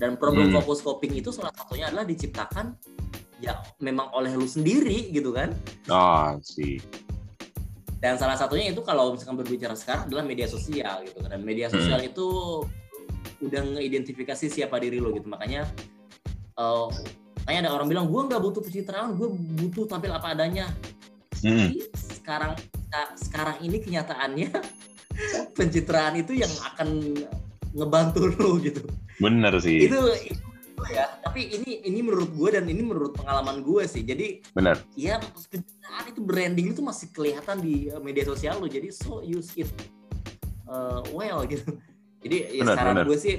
dan 0.00 0.16
problem 0.16 0.50
hmm. 0.50 0.56
focus 0.60 0.80
coping 0.84 1.12
itu 1.18 1.30
salah 1.34 1.52
satunya 1.54 1.90
adalah 1.90 2.06
diciptakan 2.06 2.76
ya 3.40 3.56
memang 3.80 4.12
oleh 4.12 4.36
lu 4.36 4.44
sendiri 4.44 5.08
gitu 5.12 5.32
kan 5.32 5.52
ah 5.88 6.36
oh, 6.36 6.42
sih 6.44 6.80
dan 8.00 8.16
salah 8.16 8.36
satunya 8.36 8.72
itu 8.72 8.80
kalau 8.80 9.12
misalkan 9.12 9.36
berbicara 9.36 9.76
sekarang 9.76 10.08
adalah 10.08 10.24
media 10.24 10.48
sosial 10.48 11.04
gitu 11.04 11.20
kan. 11.20 11.36
dan 11.36 11.40
media 11.44 11.68
hmm. 11.68 11.74
sosial 11.76 12.00
hmm. 12.00 12.10
itu 12.12 12.28
udah 13.40 13.60
ngeidentifikasi 13.76 14.52
siapa 14.52 14.76
diri 14.80 15.00
lo 15.00 15.12
gitu 15.16 15.28
makanya 15.28 15.64
uh, 16.60 16.88
makanya 17.44 17.68
ada 17.68 17.70
orang 17.76 17.88
bilang 17.88 18.06
gue 18.08 18.20
nggak 18.20 18.40
butuh 18.40 18.60
pencitraan 18.60 19.16
gue 19.16 19.28
butuh 19.64 19.84
tampil 19.88 20.12
apa 20.12 20.36
adanya 20.36 20.68
hmm. 21.40 21.72
Jadi 21.72 21.78
sekarang 22.20 22.52
sekarang 23.16 23.62
ini 23.62 23.78
kenyataannya 23.82 24.50
pencitraan 25.58 26.18
itu 26.18 26.36
yang 26.36 26.50
akan 26.74 27.14
ngebantu 27.74 28.30
lo 28.34 28.58
gitu. 28.58 28.82
Bener 29.22 29.54
sih. 29.62 29.86
Itu, 29.86 30.00
itu 30.26 30.50
ya. 30.90 31.06
Tapi 31.22 31.60
ini 31.60 31.84
ini 31.86 32.00
menurut 32.02 32.30
gue 32.34 32.48
dan 32.56 32.66
ini 32.66 32.82
menurut 32.82 33.14
pengalaman 33.14 33.62
gue 33.62 33.84
sih. 33.86 34.02
Jadi 34.02 34.42
benar 34.56 34.80
ya 34.98 35.20
pencitraan 35.20 36.04
itu 36.10 36.20
branding 36.24 36.66
itu 36.74 36.82
masih 36.82 37.08
kelihatan 37.14 37.62
di 37.62 37.92
eh, 37.92 38.02
media 38.02 38.26
sosial 38.26 38.58
lo 38.58 38.66
jadi 38.66 38.90
so 38.90 39.22
use 39.22 39.54
it 39.60 39.70
uh, 40.66 41.04
well 41.14 41.46
gitu. 41.46 41.78
Jadi 42.20 42.60
ya 42.60 42.62
benar, 42.66 42.76
saran 42.76 42.96
gue 43.06 43.18
sih 43.18 43.36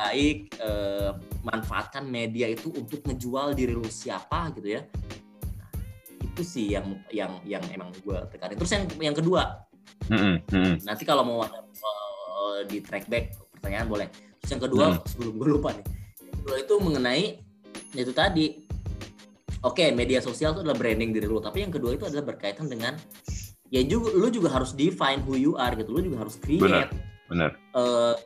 baik 0.00 0.56
uh, 0.64 1.18
manfaatkan 1.44 2.08
media 2.08 2.48
itu 2.48 2.72
untuk 2.72 3.04
ngejual 3.04 3.52
diri 3.52 3.74
lu 3.76 3.84
siapa 3.88 4.48
gitu 4.56 4.80
ya. 4.80 4.82
nah, 4.86 5.29
itu 6.20 6.42
sih 6.44 6.66
yang 6.76 6.86
yang 7.10 7.32
yang 7.48 7.64
emang 7.72 7.90
gue 8.04 8.18
tekanin 8.30 8.56
terus 8.56 8.72
yang 8.76 8.84
yang 9.00 9.16
kedua 9.16 9.64
mm 10.08 10.38
-hmm. 10.46 10.74
nanti 10.84 11.02
kalau 11.08 11.24
mau 11.24 11.42
uh, 11.42 12.60
di 12.68 12.84
track 12.84 13.08
back 13.08 13.36
pertanyaan 13.56 13.88
boleh 13.88 14.08
Terus 14.40 14.50
yang 14.56 14.62
kedua 14.64 14.84
hmm. 14.90 15.00
sebelum 15.04 15.32
gue 15.36 15.48
lupa 15.52 15.70
nih. 15.76 15.86
Yang 16.24 16.36
kedua 16.40 16.56
itu 16.56 16.74
mengenai 16.80 17.24
itu 17.92 18.12
tadi. 18.16 18.46
Oke, 19.60 19.84
okay, 19.84 19.88
media 19.92 20.24
sosial 20.24 20.56
itu 20.56 20.64
adalah 20.64 20.78
branding 20.80 21.12
diri 21.12 21.28
lu, 21.28 21.36
tapi 21.36 21.60
yang 21.60 21.68
kedua 21.68 21.92
itu 21.92 22.08
adalah 22.08 22.32
berkaitan 22.32 22.72
dengan 22.72 22.96
ya 23.68 23.84
juga 23.84 24.08
lu 24.16 24.32
juga 24.32 24.48
harus 24.48 24.72
define 24.72 25.20
who 25.20 25.36
you 25.36 25.52
are 25.60 25.76
gitu. 25.76 25.92
Lu 25.92 26.00
juga 26.00 26.24
harus 26.24 26.40
create 26.40 26.64
benar, 26.64 26.88
benar. 27.28 27.50
Uh, 27.76 28.16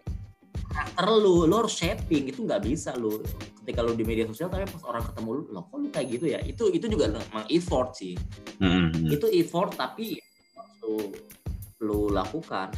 karakter 0.74 1.06
lu, 1.14 1.46
lu 1.46 1.54
harus 1.54 1.74
shaping 1.78 2.26
itu 2.26 2.42
nggak 2.42 2.66
bisa 2.66 2.98
lu 2.98 3.22
ketika 3.62 3.80
lu 3.86 3.94
di 3.94 4.02
media 4.02 4.26
sosial 4.26 4.50
tapi 4.50 4.66
pas 4.66 4.82
orang 4.90 5.06
ketemu 5.06 5.30
lu, 5.30 5.42
lo 5.54 5.60
kok 5.70 5.78
lu 5.78 5.88
kayak 5.94 6.08
gitu 6.10 6.26
ya? 6.34 6.42
Itu 6.42 6.74
itu 6.74 6.90
juga 6.90 7.14
memang 7.14 7.46
effort 7.48 7.94
sih. 7.94 8.18
Mm 8.58 8.90
-hmm. 8.90 9.14
Itu 9.14 9.26
effort 9.30 9.78
tapi 9.78 10.18
lu 10.82 11.14
lu 11.84 12.00
lakukan 12.10 12.74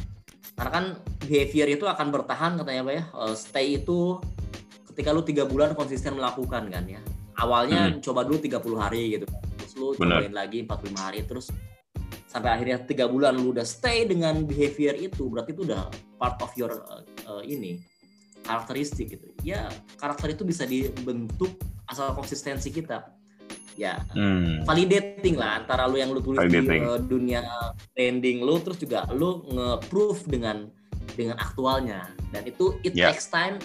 karena 0.57 0.71
kan 0.73 0.85
behavior 1.21 1.67
itu 1.69 1.85
akan 1.85 2.07
bertahan 2.09 2.57
katanya 2.57 2.81
pak 2.81 2.93
ya 2.97 3.03
uh, 3.13 3.35
stay 3.37 3.77
itu 3.77 4.17
ketika 4.93 5.13
lu 5.13 5.21
tiga 5.21 5.45
bulan 5.45 5.77
konsisten 5.77 6.17
melakukan 6.17 6.65
kan 6.73 6.83
ya 6.89 6.97
awalnya 7.37 7.93
hmm. 7.93 8.01
coba 8.01 8.25
dulu 8.25 8.41
30 8.41 8.57
hari 8.81 9.01
gitu 9.13 9.25
terus 9.29 9.73
lu 9.77 9.93
Bener. 9.93 10.25
cobain 10.25 10.33
lagi 10.33 10.65
45 10.65 10.97
hari 10.97 11.19
terus 11.29 11.53
sampai 12.27 12.59
akhirnya 12.59 12.77
tiga 12.83 13.07
bulan 13.07 13.33
lu 13.39 13.55
udah 13.55 13.63
stay 13.63 14.03
dengan 14.03 14.43
behavior 14.43 14.93
itu 14.99 15.31
berarti 15.31 15.55
itu 15.55 15.63
udah 15.63 15.87
part 16.19 16.35
of 16.43 16.51
your 16.59 16.83
uh, 16.91 17.01
uh, 17.25 17.43
ini 17.43 17.79
karakteristik 18.43 19.15
gitu 19.15 19.27
ya 19.47 19.71
karakter 19.95 20.35
itu 20.35 20.43
bisa 20.43 20.67
dibentuk 20.67 21.55
asal 21.87 22.11
konsistensi 22.11 22.67
kita 22.69 23.15
ya 23.79 24.03
hmm. 24.11 24.67
validating 24.67 25.39
lah 25.39 25.63
antara 25.63 25.85
lu 25.87 26.01
yang 26.01 26.11
lu 26.11 26.19
tulis 26.19 26.41
validating. 26.41 26.83
di 26.83 26.89
uh, 26.89 26.99
dunia 26.99 27.41
trending 27.95 28.43
lu 28.43 28.59
terus 28.59 28.81
juga 28.81 29.07
lu 29.13 29.45
nge-proof 29.47 30.27
dengan 30.27 30.67
dengan 31.15 31.37
aktualnya 31.39 32.11
dan 32.35 32.43
itu 32.43 32.75
it 32.83 32.91
yeah. 32.97 33.13
takes 33.13 33.29
time 33.29 33.61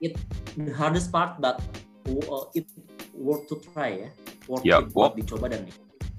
it 0.00 0.16
the 0.56 0.72
hardest 0.72 1.12
part 1.12 1.36
but 1.38 1.60
uh, 2.08 2.44
it 2.56 2.66
worth 3.12 3.44
to 3.46 3.60
try 3.70 4.08
ya 4.08 4.10
worth 4.48 4.64
yeah, 4.64 4.80
walk, 4.96 5.14
dicoba 5.14 5.52
dan 5.52 5.68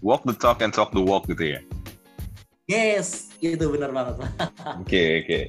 walk 0.02 0.22
the 0.26 0.36
talk 0.36 0.62
and 0.62 0.74
talk 0.74 0.90
the 0.94 1.02
walk 1.02 1.26
gitu 1.30 1.58
ya 1.58 1.60
yes 2.70 3.32
itu 3.42 3.66
benar 3.70 3.94
banget 3.94 4.16
oke 4.22 4.28
oke 4.28 4.84
okay, 4.84 5.08
okay. 5.24 5.44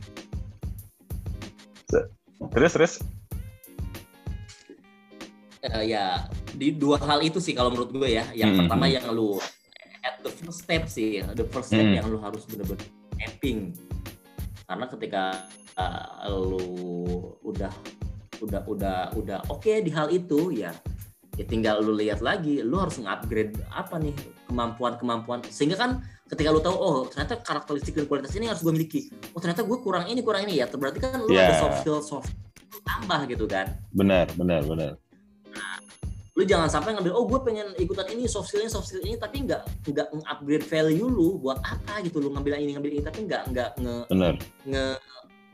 terus 2.55 2.73
terus 2.77 2.93
uh, 5.65 5.85
ya 5.85 6.29
di 6.55 6.75
dua 6.75 6.99
hal 7.03 7.21
itu 7.23 7.39
sih 7.43 7.55
kalau 7.55 7.71
menurut 7.73 7.91
gue 7.91 8.09
ya. 8.19 8.25
Yang 8.35 8.51
hmm. 8.55 8.59
pertama 8.65 8.85
yang 8.87 9.05
lu 9.13 9.39
at 10.07 10.23
the 10.23 10.31
first 10.31 10.65
step 10.65 10.87
sih, 10.87 11.23
the 11.35 11.47
first 11.51 11.75
step 11.75 11.83
hmm. 11.83 11.99
yang 11.99 12.07
lu 12.07 12.19
harus 12.23 12.47
bener-bener 12.47 12.87
mapping. 13.19 13.75
Karena 14.69 14.87
ketika 14.91 15.25
uh, 15.79 16.29
lu 16.29 16.67
udah 17.43 17.73
udah 18.39 18.63
udah 18.71 18.99
udah 19.19 19.39
oke 19.51 19.67
okay 19.67 19.83
di 19.83 19.91
hal 19.91 20.07
itu 20.15 20.55
ya 20.55 20.71
ya 21.39 21.45
tinggal 21.47 21.79
lu 21.79 21.95
lihat 21.95 22.19
lagi 22.19 22.61
lu 22.67 22.83
harus 22.83 22.99
nge-upgrade 22.99 23.55
apa 23.71 23.95
nih 24.03 24.13
kemampuan-kemampuan. 24.51 25.47
Sehingga 25.47 25.79
kan 25.79 25.91
ketika 26.27 26.51
lu 26.51 26.59
tahu 26.59 26.75
oh 26.75 26.99
ternyata 27.07 27.39
karakteristik 27.39 27.95
dan 27.95 28.11
kualitas 28.11 28.35
ini 28.35 28.51
harus 28.51 28.61
gue 28.61 28.75
miliki. 28.75 29.09
Oh 29.33 29.41
ternyata 29.41 29.63
gue 29.63 29.79
kurang 29.79 30.11
ini 30.11 30.21
kurang 30.21 30.51
ini 30.51 30.59
ya. 30.59 30.67
Berarti 30.67 30.99
kan 30.99 31.23
lu 31.23 31.31
yeah. 31.31 31.55
ada 31.55 31.55
soft 31.63 31.77
skill 31.87 32.03
soft 32.03 32.35
tambah 32.83 33.31
gitu 33.31 33.47
kan. 33.47 33.71
Benar 33.95 34.27
benar 34.35 34.67
benar. 34.67 34.93
Lu 36.35 36.47
jangan 36.47 36.71
sampai 36.71 36.95
ngambil 36.95 37.15
oh 37.15 37.27
gue 37.27 37.41
pengen 37.43 37.71
ikutan 37.79 38.07
ini 38.11 38.27
soft 38.27 38.51
skillnya 38.51 38.71
soft 38.71 38.91
skill 38.91 39.03
ini 39.03 39.19
tapi 39.19 39.43
nggak 39.47 39.91
nggak 39.91 40.07
upgrade 40.27 40.67
value 40.67 41.07
lu 41.07 41.39
buat 41.39 41.63
apa 41.63 42.03
gitu. 42.03 42.19
Lu 42.19 42.35
ngambil 42.35 42.59
ini 42.59 42.75
ngambil 42.75 42.93
ini 42.99 43.03
tapi 43.07 43.27
nggak 43.27 43.43
nggak 43.55 43.71
nge, 43.79 43.95
Bener. 44.11 44.35
nge 44.67 44.85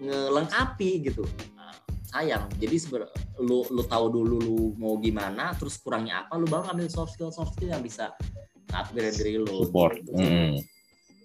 ngelengkapi 0.05 0.91
gitu. 1.09 1.25
Nah, 1.57 1.77
sayang. 2.09 2.45
Jadi 2.61 2.77
seber 2.77 3.09
lu 3.43 3.67
lu 3.71 3.83
tahu 3.83 4.07
dulu 4.11 4.37
lu 4.39 4.59
mau 4.79 4.95
gimana 5.03 5.55
terus 5.59 5.79
kurangnya 5.83 6.27
apa 6.27 6.39
lu 6.39 6.47
baru 6.47 6.71
ambil 6.71 6.87
soft 6.87 7.19
skill 7.19 7.35
soft 7.35 7.59
skill 7.59 7.75
yang 7.75 7.83
bisa 7.83 8.15
upgrade 8.71 9.15
diri 9.15 9.39
lu 9.43 9.67
support 9.67 9.99
gitu. 10.03 10.15
mm. 10.15 10.75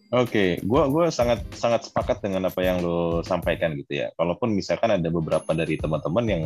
Oke, 0.09 0.25
okay. 0.25 0.49
gua 0.65 0.89
gua 0.89 1.13
sangat 1.13 1.45
sangat 1.53 1.85
sepakat 1.85 2.25
dengan 2.25 2.49
apa 2.49 2.65
yang 2.65 2.81
lo 2.81 3.21
sampaikan 3.21 3.77
gitu 3.77 4.01
ya. 4.01 4.09
Kalaupun 4.17 4.57
misalkan 4.57 4.89
ada 4.89 5.05
beberapa 5.05 5.53
dari 5.53 5.77
teman-teman 5.77 6.25
yang 6.25 6.41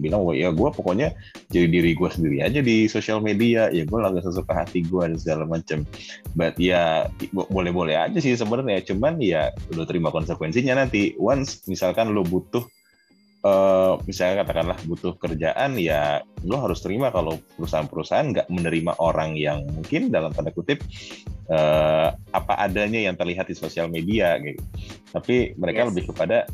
bilang, 0.00 0.24
wah 0.24 0.32
ya 0.32 0.48
gue 0.48 0.68
pokoknya 0.72 1.12
jadi 1.52 1.68
diri 1.68 1.92
gue 1.92 2.08
sendiri 2.08 2.40
aja 2.40 2.64
di 2.64 2.88
sosial 2.88 3.20
media, 3.20 3.68
ya 3.68 3.84
gue 3.84 4.00
lagi 4.00 4.24
sesuka 4.24 4.64
hati 4.64 4.88
gue 4.88 5.12
dan 5.12 5.20
segala 5.20 5.44
macam. 5.44 5.84
But 6.32 6.56
ya 6.56 7.12
boleh-boleh 7.36 8.00
aja 8.00 8.16
sih 8.16 8.32
sebenarnya, 8.32 8.80
cuman 8.80 9.20
ya 9.20 9.52
lo 9.76 9.84
terima 9.84 10.08
konsekuensinya 10.08 10.80
nanti. 10.80 11.12
Once 11.20 11.68
misalkan 11.68 12.16
lo 12.16 12.24
butuh 12.24 12.64
uh, 13.46 13.98
misalnya 14.06 14.42
katakanlah 14.46 14.78
butuh 14.86 15.14
kerjaan 15.18 15.78
ya 15.78 16.22
lo 16.46 16.62
harus 16.62 16.82
terima 16.82 17.10
kalau 17.10 17.38
perusahaan-perusahaan 17.58 18.26
nggak 18.32 18.48
menerima 18.50 18.92
orang 19.02 19.34
yang 19.38 19.66
mungkin 19.70 20.10
dalam 20.10 20.30
tanda 20.34 20.54
kutip 20.54 20.82
uh, 21.50 22.14
apa 22.32 22.54
adanya 22.58 23.02
yang 23.02 23.14
terlihat 23.18 23.50
di 23.50 23.56
sosial 23.58 23.90
media 23.90 24.38
gitu 24.40 24.62
tapi 25.10 25.54
mereka 25.58 25.86
yes. 25.86 25.88
lebih 25.92 26.04
kepada 26.14 26.46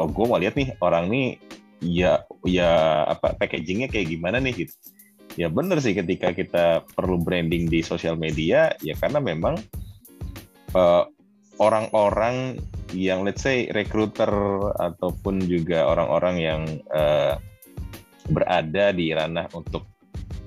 oh 0.00 0.08
gue 0.10 0.24
mau 0.26 0.40
lihat 0.40 0.58
nih 0.58 0.74
orang 0.82 1.08
nih 1.12 1.38
ya 1.84 2.24
ya 2.48 3.04
apa 3.08 3.36
packagingnya 3.36 3.92
kayak 3.92 4.08
gimana 4.08 4.40
nih 4.40 4.64
gitu 4.66 4.74
ya 5.34 5.50
bener 5.50 5.82
sih 5.82 5.92
ketika 5.92 6.30
kita 6.32 6.86
perlu 6.94 7.20
branding 7.20 7.68
di 7.68 7.82
sosial 7.82 8.14
media 8.14 8.72
ya 8.80 8.94
karena 8.96 9.18
memang 9.18 9.58
uh, 10.72 11.04
orang-orang 11.58 12.58
yang 12.94 13.26
let's 13.26 13.42
say 13.42 13.66
recruiter 13.74 14.30
ataupun 14.78 15.42
juga 15.44 15.84
orang-orang 15.90 16.36
yang 16.38 16.62
uh, 16.94 17.36
berada 18.30 18.94
di 18.94 19.12
ranah 19.12 19.50
untuk 19.52 19.84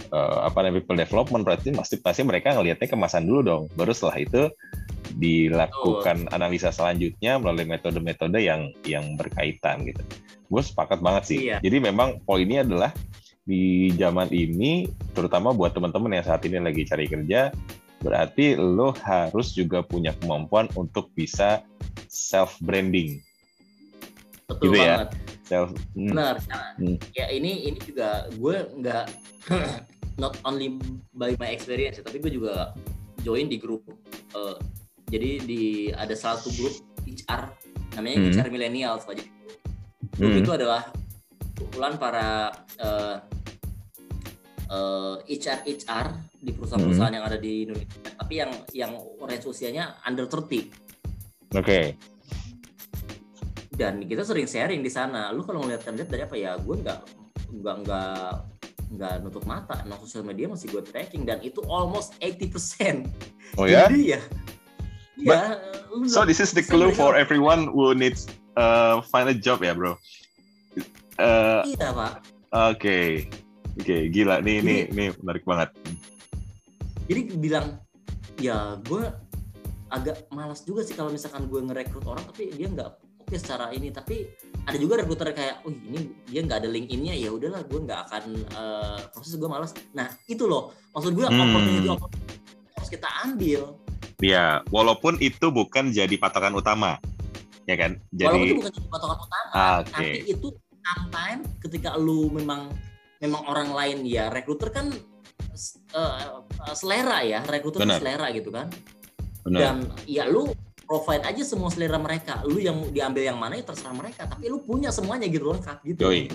uh, 0.10 0.48
apa 0.48 0.66
namanya 0.66 0.82
people 0.82 0.98
development 0.98 1.44
berarti 1.46 1.76
pasti 1.76 1.96
pasti 2.00 2.22
mereka 2.24 2.56
ngelihatnya 2.56 2.88
kemasan 2.90 3.28
dulu 3.28 3.42
dong 3.44 3.64
baru 3.76 3.92
setelah 3.94 4.18
itu 4.24 4.42
dilakukan 5.18 6.30
oh. 6.30 6.36
analisa 6.36 6.70
selanjutnya 6.70 7.42
melalui 7.42 7.66
metode-metode 7.66 8.40
yang 8.42 8.72
yang 8.86 9.18
berkaitan 9.18 9.86
gitu 9.86 10.04
gue 10.48 10.64
sepakat 10.64 11.04
banget 11.04 11.24
sih 11.28 11.40
iya. 11.52 11.58
jadi 11.60 11.84
memang 11.92 12.24
poinnya 12.24 12.64
adalah 12.64 12.92
di 13.48 13.92
zaman 13.96 14.28
ini 14.32 14.88
terutama 15.16 15.56
buat 15.56 15.72
teman-teman 15.72 16.20
yang 16.20 16.26
saat 16.28 16.44
ini 16.44 16.60
lagi 16.60 16.84
cari 16.84 17.08
kerja 17.08 17.52
berarti 18.04 18.54
lo 18.60 18.94
harus 19.02 19.56
juga 19.58 19.82
punya 19.82 20.14
kemampuan 20.22 20.70
untuk 20.78 21.10
bisa 21.18 21.66
self 22.10 22.56
branding 22.64 23.22
betul 24.48 24.72
gitu 24.72 24.78
ya? 24.80 25.04
banget 25.04 25.10
ya? 25.12 25.20
self 25.48 25.70
hmm. 25.96 26.10
benar 26.12 26.36
hmm. 26.80 26.98
ya 27.16 27.26
ini 27.32 27.72
ini 27.72 27.80
juga 27.84 28.28
gue 28.36 28.56
nggak 28.84 29.06
not 30.24 30.34
only 30.44 30.76
by 31.14 31.36
my 31.38 31.50
experience 31.52 32.00
tapi 32.02 32.20
gue 32.20 32.32
juga 32.36 32.74
join 33.22 33.48
di 33.52 33.60
grup 33.60 33.84
uh, 34.36 34.58
jadi 35.08 35.44
di 35.44 35.64
ada 35.96 36.16
satu 36.16 36.52
grup 36.56 36.76
HR 37.08 37.52
namanya 37.96 38.18
hmm. 38.20 38.34
HR 38.36 38.48
millennials 38.52 39.04
aja 39.08 39.24
grup 40.16 40.32
hmm. 40.36 40.42
itu 40.44 40.52
adalah 40.52 40.82
kumpulan 41.58 41.96
para 41.98 42.54
uh, 42.80 43.16
uh, 44.72 45.16
HR 45.26 45.60
HR 45.66 46.08
di 46.38 46.52
perusahaan-perusahaan 46.54 47.12
hmm. 47.12 47.18
yang 47.20 47.26
ada 47.26 47.38
di 47.40 47.54
Indonesia 47.66 48.00
tapi 48.16 48.34
yang 48.40 48.52
yang 48.76 48.92
range 49.24 49.48
usianya 49.48 49.98
under 50.06 50.28
30 50.28 50.87
oke. 51.56 51.64
Okay 51.64 51.96
dan 53.78 54.02
kita 54.04 54.26
sering 54.26 54.50
sharing 54.50 54.82
di 54.82 54.90
sana. 54.90 55.30
Lu 55.30 55.46
kalau 55.46 55.62
ngeliat 55.64 55.86
kandidat 55.86 56.10
dari 56.10 56.22
apa 56.26 56.36
ya 56.36 56.58
gue 56.58 56.76
nggak 56.82 57.00
nggak 57.62 57.76
nggak 57.86 58.30
nggak 58.98 59.14
nutup 59.22 59.46
mata. 59.46 59.86
Nah 59.86 59.96
sosial 60.02 60.26
media 60.26 60.50
masih 60.50 60.74
gue 60.74 60.82
tracking 60.82 61.24
dan 61.24 61.38
itu 61.46 61.62
almost 61.70 62.18
80% 62.20 63.06
oh 63.62 63.70
ya? 63.70 63.86
Jadi 63.86 64.18
ya 64.18 64.22
But, 65.18 65.34
ya, 65.34 66.06
so 66.06 66.30
this 66.30 66.38
is 66.38 66.54
the 66.54 66.62
clue 66.62 66.94
for 66.94 67.18
everyone 67.18 67.74
who 67.74 67.98
needs 67.98 68.30
uh, 68.54 69.02
find 69.02 69.26
a 69.26 69.34
job 69.34 69.66
ya 69.66 69.74
bro? 69.74 69.98
Uh, 71.18 71.66
iya 71.66 71.90
pak. 71.90 72.22
oke. 72.54 72.78
Okay. 72.78 73.26
oke 73.78 73.82
okay, 73.82 74.02
gila. 74.14 74.46
Nih 74.46 74.62
ini 74.62 74.76
ini 74.94 75.06
menarik 75.26 75.42
banget. 75.42 75.74
Jadi 77.10 77.22
bilang 77.42 77.82
ya 78.38 78.78
gue 78.86 79.10
agak 79.90 80.28
malas 80.34 80.64
juga 80.68 80.84
sih 80.84 80.96
kalau 80.96 81.12
misalkan 81.12 81.48
gue 81.48 81.60
ngerekrut 81.64 82.06
orang 82.08 82.24
tapi 82.28 82.52
dia 82.56 82.68
nggak 82.68 82.90
oke 83.24 83.36
secara 83.36 83.72
ini. 83.72 83.92
Tapi 83.92 84.28
ada 84.68 84.78
juga 84.80 85.00
rekruter 85.00 85.32
kayak 85.32 85.64
oh 85.64 85.72
ini 85.72 86.12
dia 86.28 86.44
nggak 86.44 86.64
ada 86.64 86.70
link 86.70 86.88
innya 86.92 87.16
ya 87.16 87.32
udahlah 87.32 87.64
gue 87.64 87.80
nggak 87.84 88.00
akan 88.12 88.24
uh, 88.56 89.00
proses 89.12 89.36
gue 89.40 89.50
malas. 89.50 89.72
Nah 89.96 90.12
itu 90.28 90.44
loh. 90.48 90.76
Maksud 90.96 91.12
gue 91.16 91.26
hmm. 91.28 91.42
opportunity 91.42 91.88
harus 92.78 92.90
kita 92.90 93.10
ambil. 93.28 93.62
Ya 94.24 94.66
walaupun 94.74 95.22
itu 95.22 95.54
bukan 95.54 95.94
jadi 95.94 96.16
patokan 96.18 96.58
utama 96.58 96.98
ya 97.68 97.76
kan? 97.76 98.00
Jadi 98.16 98.26
walaupun 98.26 98.48
itu 98.48 98.56
bukan 98.64 98.74
jadi 98.74 98.88
patokan 98.90 99.18
utama 99.20 99.50
ah, 99.54 99.80
okay. 99.84 99.92
tapi 99.92 100.18
itu 100.32 100.48
sometimes 100.88 101.46
ketika 101.60 101.90
lu 102.00 102.32
memang 102.32 102.72
memang 103.20 103.42
orang 103.50 103.70
lain 103.76 103.98
ya 104.08 104.32
rekruter 104.32 104.72
kan 104.72 104.94
uh, 105.94 106.46
selera 106.78 107.26
ya 107.26 107.44
rekruter 107.44 107.84
selera 107.84 108.32
gitu 108.32 108.50
kan 108.54 108.72
Dan 109.52 109.88
ya 110.04 110.28
lu 110.28 110.52
provide 110.88 111.24
aja 111.28 111.44
semua 111.44 111.72
selera 111.72 112.00
mereka. 112.00 112.44
Lu 112.48 112.60
yang 112.60 112.92
diambil 112.92 113.24
yang 113.28 113.40
mana 113.40 113.60
ya 113.60 113.64
terserah 113.68 113.96
mereka. 113.96 114.28
Tapi 114.28 114.48
lu 114.48 114.64
punya 114.64 114.92
semuanya 114.92 115.28
gitu 115.28 115.52
lengkap 115.52 115.78
gitu. 115.84 116.00
Yoi. 116.08 116.32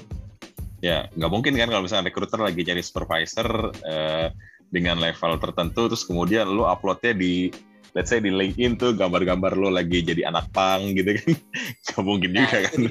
Ya, 0.82 1.06
nggak 1.14 1.30
mungkin 1.30 1.54
kan 1.54 1.70
kalau 1.70 1.86
misalnya 1.86 2.10
recruiter 2.10 2.42
lagi 2.42 2.66
cari 2.66 2.82
supervisor 2.82 3.70
uh, 3.86 4.28
dengan 4.74 4.98
level 4.98 5.38
tertentu, 5.38 5.86
terus 5.86 6.02
kemudian 6.02 6.50
lu 6.50 6.66
uploadnya 6.66 7.14
di 7.14 7.54
let's 7.94 8.10
say 8.10 8.18
di 8.18 8.34
LinkedIn 8.34 8.80
tuh 8.80 8.90
gambar-gambar 8.96 9.54
lu 9.54 9.70
lagi 9.70 10.02
jadi 10.02 10.26
anak 10.26 10.50
pang 10.50 10.82
gitu 10.96 11.14
kan. 11.14 11.32
Gak 11.86 12.02
mungkin 12.02 12.34
nah, 12.34 12.44
juga 12.44 12.58
kan. 12.66 12.80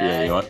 Iya, 0.00 0.32
iya. 0.32 0.40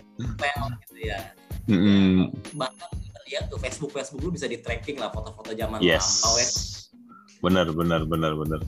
gitu 0.87 0.99
ya. 1.03 1.19
Mm 1.67 1.75
-hmm. 1.75 2.11
Bahkan 2.55 2.91
lihat 3.27 3.51
tuh 3.51 3.59
Facebook 3.59 3.91
Facebook 3.91 4.23
lu 4.23 4.31
bisa 4.31 4.47
di 4.47 4.63
tracking 4.63 5.03
lah 5.03 5.11
foto-foto 5.11 5.51
zaman 5.59 5.83
yes. 5.83 6.23
lampau 6.23 6.35
ya. 6.39 6.49
Benar, 7.43 7.75
benar, 7.75 8.07
benar, 8.07 8.33
benar. 8.39 8.61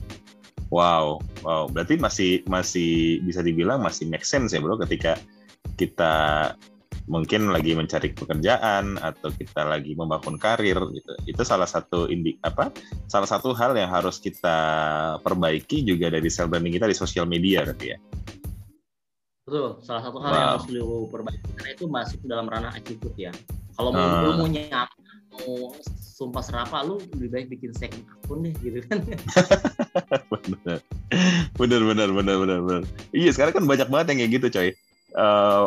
Wow, 0.67 1.23
wow. 1.47 1.71
Berarti 1.71 1.95
masih 1.95 2.43
masih 2.51 3.23
bisa 3.23 3.39
dibilang 3.39 3.79
masih 3.79 4.09
make 4.11 4.27
sense 4.27 4.51
ya 4.51 4.59
bro 4.59 4.75
ketika 4.83 5.15
kita 5.79 6.13
mungkin 7.05 7.53
lagi 7.53 7.77
mencari 7.77 8.17
pekerjaan 8.17 8.97
atau 8.97 9.29
kita 9.29 9.61
lagi 9.63 9.93
membangun 9.93 10.35
karir 10.41 10.77
gitu. 10.91 11.13
Itu 11.29 11.41
salah 11.45 11.69
satu 11.69 12.09
indi 12.09 12.35
apa? 12.41 12.73
Salah 13.05 13.29
satu 13.29 13.53
hal 13.53 13.77
yang 13.77 13.93
harus 13.93 14.17
kita 14.17 14.57
perbaiki 15.21 15.85
juga 15.85 16.09
dari 16.09 16.27
self 16.27 16.49
branding 16.49 16.75
kita 16.75 16.89
di 16.89 16.97
sosial 16.97 17.29
media 17.29 17.61
berarti 17.61 17.87
ya. 17.93 17.97
Betul, 19.45 19.77
salah 19.85 20.01
satu 20.01 20.17
hal 20.25 20.31
wow. 20.33 20.37
yang 20.41 20.51
harus 20.57 20.65
lu 20.73 21.05
perbaiki 21.13 21.49
karena 21.53 21.69
itu 21.77 21.85
masuk 21.85 22.19
dalam 22.25 22.49
ranah 22.49 22.73
attitude 22.73 23.13
ya. 23.13 23.31
Kalau 23.77 23.93
uh. 23.93 23.95
mau, 23.95 24.41
mau 24.41 24.47
nyaman, 24.49 25.04
mau 25.43 25.75
sumpah 26.15 26.39
serapa 26.39 26.79
lu 26.87 26.95
lebih 27.19 27.29
baik 27.31 27.47
bikin 27.51 27.71
second 27.75 28.07
akun 28.07 28.47
deh 28.47 28.55
gitu 28.63 28.79
kan. 28.87 29.03
Bener. 30.31 30.79
Bener 31.59 31.81
bener 31.83 32.09
bener 32.15 32.35
bener 32.39 32.59
bener. 32.63 32.83
Iya 33.11 33.35
sekarang 33.35 33.53
kan 33.59 33.65
banyak 33.67 33.87
banget 33.91 34.05
yang 34.15 34.19
kayak 34.23 34.33
gitu 34.39 34.47
coy. 34.51 34.69
Uh, 35.15 35.19
eh, 35.19 35.65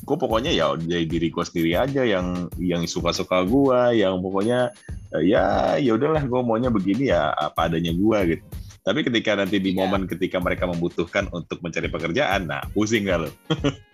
gue 0.00 0.16
pokoknya 0.16 0.52
ya 0.52 0.72
jadi 0.76 1.04
diri 1.04 1.28
gue 1.28 1.44
sendiri 1.44 1.72
aja 1.76 2.02
yang 2.04 2.48
yang 2.60 2.84
suka-suka 2.84 3.44
gue 3.44 4.00
yang 4.00 4.20
pokoknya 4.20 4.72
uh, 5.16 5.22
ya 5.24 5.76
ya 5.76 5.96
udahlah 5.96 6.24
gue 6.24 6.40
maunya 6.40 6.72
begini 6.72 7.12
ya 7.12 7.32
apa 7.36 7.68
adanya 7.68 7.92
gue 7.92 8.18
gitu. 8.36 8.44
Tapi 8.80 9.04
ketika 9.04 9.36
nanti 9.36 9.60
di 9.60 9.76
ya. 9.76 9.84
momen 9.84 10.08
ketika 10.08 10.40
mereka 10.40 10.64
membutuhkan 10.64 11.28
untuk 11.36 11.60
mencari 11.60 11.92
pekerjaan 11.92 12.48
nah 12.48 12.64
pusing 12.72 13.04
gak 13.04 13.28
lo 13.28 13.30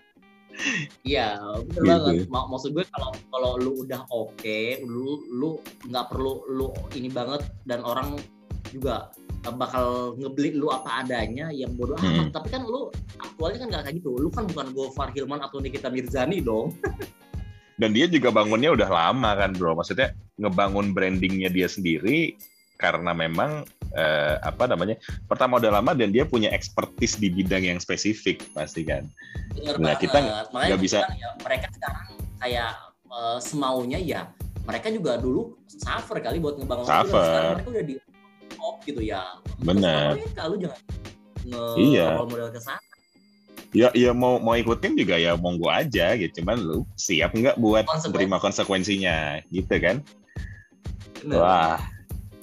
Iya, 1.05 1.37
betul 1.65 1.83
gitu. 1.83 1.87
banget. 1.87 2.15
M 2.27 2.35
maksud 2.49 2.69
gue 2.73 2.85
kalau 2.89 3.11
kalau 3.29 3.51
lu 3.61 3.71
udah 3.85 4.01
oke, 4.09 4.33
okay, 4.37 4.81
lu 4.83 5.21
lu 5.29 5.61
nggak 5.87 6.05
perlu 6.09 6.43
lu 6.49 6.73
ini 6.97 7.09
banget 7.13 7.45
dan 7.69 7.85
orang 7.85 8.17
juga 8.73 9.13
bakal 9.47 10.17
ngebeli 10.19 10.59
lu 10.59 10.67
apa 10.67 11.05
adanya 11.05 11.47
yang 11.53 11.71
bodoh 11.77 11.95
hmm. 11.95 12.27
amat. 12.27 12.27
Tapi 12.35 12.47
kan 12.51 12.63
lu 12.67 12.91
aktualnya 13.21 13.57
kan 13.63 13.67
nggak 13.71 13.83
kayak 13.87 13.95
gitu. 14.03 14.11
Lu 14.17 14.29
kan 14.33 14.43
bukan 14.49 14.67
Gofar 14.75 15.09
Hilman 15.15 15.39
atau 15.39 15.61
Nikita 15.63 15.87
Mirzani 15.87 16.43
dong. 16.43 16.75
dan 17.81 17.93
dia 17.93 18.09
juga 18.09 18.33
bangunnya 18.33 18.73
udah 18.73 18.89
lama 18.89 19.31
kan, 19.37 19.53
bro. 19.55 19.77
Maksudnya 19.77 20.11
ngebangun 20.41 20.91
brandingnya 20.91 21.49
dia 21.53 21.69
sendiri 21.69 22.35
karena 22.77 23.11
memang 23.11 23.65
eh, 23.97 24.35
apa 24.45 24.69
namanya 24.69 24.95
pertama 25.25 25.57
udah 25.57 25.81
lama 25.81 25.91
dan 25.97 26.13
dia 26.13 26.23
punya 26.23 26.53
expertise 26.53 27.17
di 27.17 27.33
bidang 27.33 27.65
yang 27.65 27.79
spesifik 27.81 28.45
pasti 28.53 28.85
kan. 28.85 29.09
Bener 29.57 29.75
nah 29.81 29.97
banget. 29.97 30.01
kita 30.05 30.17
nggak 30.53 30.81
bisa. 30.81 30.99
Ya, 31.17 31.29
mereka 31.41 31.67
sekarang 31.73 32.07
kayak 32.37 32.71
uh, 33.09 33.39
semaunya 33.41 33.99
ya. 33.99 34.21
Mereka 34.67 34.91
juga 34.91 35.15
dulu 35.15 35.55
suffer 35.65 36.19
kali 36.19 36.37
buat 36.43 36.59
ngebangun 36.59 36.85
suffer. 36.85 37.07
Itu, 37.07 37.17
sekarang 37.17 37.51
mereka 37.55 37.69
udah 37.71 37.85
di 37.87 37.95
top 38.53 38.75
gitu 38.85 39.01
ya. 39.01 39.23
Benar. 39.63 40.19
Kalau 40.35 40.55
jangan 40.59 40.81
nge 41.47 41.65
iya. 41.79 42.07
model 42.19 42.51
ke 42.51 42.59
sana. 42.59 42.81
Ya, 43.75 43.91
ya 43.91 44.15
mau 44.15 44.39
mau 44.39 44.55
ikutin 44.55 44.95
juga 44.95 45.19
ya 45.19 45.35
monggo 45.35 45.67
aja 45.71 46.15
gitu. 46.15 46.43
Cuman 46.43 46.59
lu 46.59 46.77
siap 46.95 47.35
nggak 47.35 47.59
buat 47.59 47.83
terima 48.11 48.39
konsekuensinya 48.39 49.43
gitu 49.51 49.75
kan? 49.79 50.03
Bener. 51.23 51.39
Wah, 51.39 51.79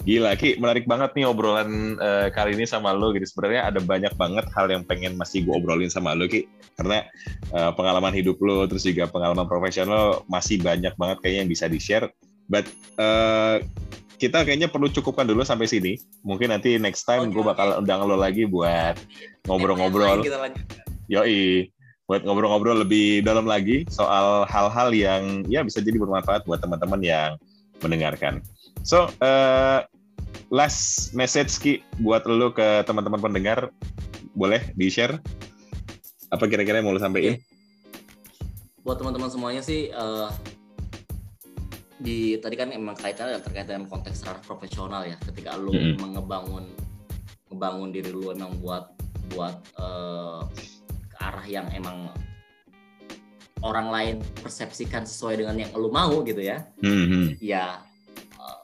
Gila 0.05 0.37
Ki, 0.37 0.53
menarik 0.61 0.85
banget 0.85 1.17
nih 1.17 1.25
obrolan 1.25 1.97
uh, 1.97 2.29
kali 2.29 2.53
ini 2.53 2.69
sama 2.69 2.93
lo 2.93 3.09
gitu. 3.17 3.25
Sebenarnya 3.25 3.73
ada 3.73 3.81
banyak 3.81 4.13
banget 4.13 4.45
hal 4.53 4.69
yang 4.69 4.85
pengen 4.85 5.17
masih 5.17 5.41
gue 5.41 5.53
obrolin 5.57 5.89
sama 5.89 6.13
lo 6.13 6.29
Ki. 6.29 6.45
Karena 6.77 7.01
uh, 7.49 7.73
pengalaman 7.73 8.13
hidup 8.13 8.37
lo, 8.37 8.69
terus 8.69 8.85
juga 8.85 9.09
pengalaman 9.09 9.49
profesional 9.49 10.21
masih 10.29 10.61
banyak 10.61 10.93
banget 10.93 11.17
kayaknya 11.25 11.39
yang 11.41 11.51
bisa 11.51 11.65
di-share. 11.65 12.05
But 12.45 12.69
uh, 13.01 13.65
kita 14.21 14.45
kayaknya 14.45 14.69
perlu 14.69 14.93
cukupkan 14.93 15.25
dulu 15.25 15.41
sampai 15.41 15.65
sini. 15.65 15.97
Mungkin 16.21 16.53
nanti 16.53 16.77
next 16.77 17.09
time 17.09 17.33
gue 17.33 17.41
bakal 17.41 17.81
undang 17.81 18.05
lo 18.05 18.13
lagi 18.13 18.45
buat 18.45 19.01
ngobrol-ngobrol. 19.49 20.21
Yoi, 21.09 21.73
buat 22.05 22.21
ngobrol-ngobrol 22.21 22.85
lebih 22.85 23.25
dalam 23.25 23.49
lagi 23.49 23.89
soal 23.89 24.45
hal-hal 24.45 24.93
yang 24.93 25.41
ya 25.49 25.65
bisa 25.65 25.81
jadi 25.81 25.97
bermanfaat 25.97 26.45
buat 26.45 26.61
teman-teman 26.61 27.01
yang 27.01 27.31
mendengarkan. 27.81 28.45
So, 28.85 29.09
uh, 29.17 29.81
last 30.49 31.13
message 31.17 31.57
Ki 31.61 31.73
buat 32.01 32.25
lo 32.29 32.53
ke 32.53 32.83
teman-teman 32.85 33.21
pendengar 33.21 33.69
boleh 34.35 34.61
di-share 34.75 35.17
apa 36.33 36.43
kira-kira 36.49 36.81
yang 36.81 36.89
mau 36.89 36.95
lo 36.95 37.01
sampaikan? 37.01 37.39
Buat 38.83 39.01
teman-teman 39.01 39.29
semuanya 39.31 39.61
sih 39.65 39.89
uh, 39.93 40.29
di 42.01 42.37
tadi 42.43 42.55
kan 42.59 42.69
emang 42.75 42.93
kaitannya 42.99 43.39
terkait 43.39 43.65
dengan 43.65 43.87
konteks 43.87 44.19
secara 44.21 44.43
profesional 44.43 45.07
ya 45.07 45.15
ketika 45.31 45.55
lo 45.55 45.71
mm 45.71 45.95
-hmm. 45.95 46.11
ngebangun 46.19 46.65
ngebangun 47.49 47.89
diri 47.95 48.11
lo 48.11 48.35
emang 48.35 48.59
buat 48.59 48.91
buat 49.31 49.57
uh, 49.79 50.43
ke 51.09 51.17
arah 51.17 51.47
yang 51.47 51.65
emang 51.73 52.11
orang 53.65 53.87
lain 53.89 54.15
persepsikan 54.43 55.07
sesuai 55.07 55.41
dengan 55.41 55.55
yang 55.57 55.71
lu 55.73 55.89
mau 55.89 56.21
gitu 56.21 56.43
ya 56.43 56.67
Hmm, 56.83 57.05
hmm. 57.09 57.27
ya 57.41 57.81
uh, 58.37 58.61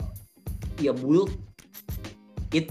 ya 0.78 0.94
build 0.94 1.32
it 2.52 2.70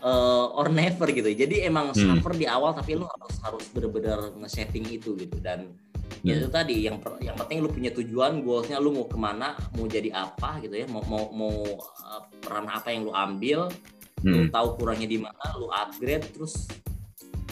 uh, 0.00 0.46
or 0.52 0.68
never 0.68 1.08
gitu 1.08 1.28
jadi 1.28 1.66
emang 1.66 1.92
Hmm. 1.92 2.16
suffer 2.16 2.32
di 2.32 2.44
awal 2.44 2.72
tapi 2.72 2.96
lu 2.96 3.04
harus 3.04 3.36
harus 3.40 3.64
bener-bener 3.72 4.32
nge-shaping 4.38 4.88
itu 4.88 5.16
gitu 5.16 5.36
dan 5.40 5.72
ya 6.20 6.36
Hmm. 6.36 6.40
itu 6.44 6.48
tadi 6.48 6.74
yang 6.84 7.00
per- 7.00 7.20
yang 7.20 7.32
penting 7.34 7.64
lu 7.64 7.68
punya 7.68 7.90
tujuan 7.90 8.40
goalsnya 8.40 8.76
lu 8.76 8.92
mau 8.92 9.08
ke 9.08 9.16
mana 9.16 9.56
mau 9.72 9.84
jadi 9.84 10.12
apa 10.12 10.60
gitu 10.60 10.76
ya 10.76 10.86
mau 10.86 11.00
mau 11.04 11.32
mau 11.32 11.54
uh, 11.80 12.22
peran 12.40 12.68
apa 12.68 12.92
yang 12.92 13.04
lu 13.04 13.12
ambil 13.12 13.72
lu 14.20 14.44
Hmm. 14.44 14.52
tahu 14.52 14.76
kurangnya 14.76 15.08
di 15.08 15.16
mana 15.16 15.44
lu 15.56 15.72
upgrade 15.72 16.28
terus 16.30 16.68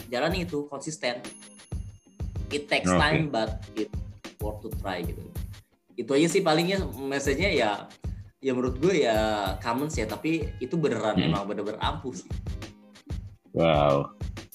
jalan 0.07 0.37
itu 0.37 0.69
konsisten 0.69 1.17
it 2.49 2.65
takes 2.65 2.89
Oke. 2.89 2.97
time 2.97 3.29
but 3.29 3.57
it 3.73 3.89
worth 4.37 4.61
to 4.61 4.69
try 4.77 5.01
gitu 5.01 5.21
itu 5.93 6.09
aja 6.09 6.27
sih 6.29 6.41
palingnya 6.41 6.79
message-nya 6.95 7.49
ya 7.51 7.71
ya 8.39 8.55
menurut 8.55 8.79
gue 8.79 9.03
ya 9.03 9.17
common 9.59 9.91
sih 9.91 10.01
ya, 10.01 10.07
tapi 10.07 10.47
itu 10.59 10.79
beneran 10.79 11.15
Hmm. 11.15 11.27
emang 11.27 11.43
bener-bener 11.45 11.79
ampuh 11.79 12.15
sih 12.15 12.27
Wow, 13.49 14.13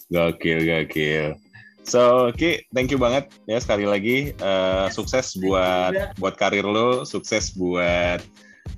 gokil, 0.08 0.62
gokil. 0.64 1.34
So, 1.82 2.30
Ki, 2.32 2.62
thank 2.72 2.88
you 2.88 2.96
banget 2.96 3.28
ya 3.44 3.58
sekali 3.60 3.84
lagi. 3.84 4.32
Eh, 4.32 4.86
sukses 4.88 5.34
buat 5.36 6.14
buat 6.16 6.38
karir 6.38 6.64
lo, 6.64 7.02
sukses 7.04 7.52
buat 7.52 8.22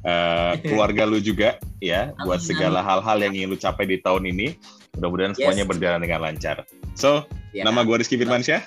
eh, 0.03 0.53
keluarga 0.67 1.05
lu 1.07 1.21
juga 1.21 1.61
ya, 1.79 2.11
buat 2.25 2.41
Amin, 2.43 2.49
segala 2.49 2.81
hal-hal 2.83 3.23
yang 3.23 3.37
ingin 3.37 3.53
lu 3.55 3.59
capai 3.61 3.87
di 3.87 4.01
tahun 4.03 4.25
ini. 4.27 4.57
Mudah-mudahan 4.99 5.37
Yes. 5.37 5.45
semuanya 5.45 5.65
berjalan 5.69 6.01
dengan 6.03 6.21
lancar. 6.25 6.65
So, 6.97 7.29
ya. 7.53 7.63
nama 7.63 7.85
gue 7.85 8.01
Rizky 8.01 8.17
Firmansyah. 8.17 8.65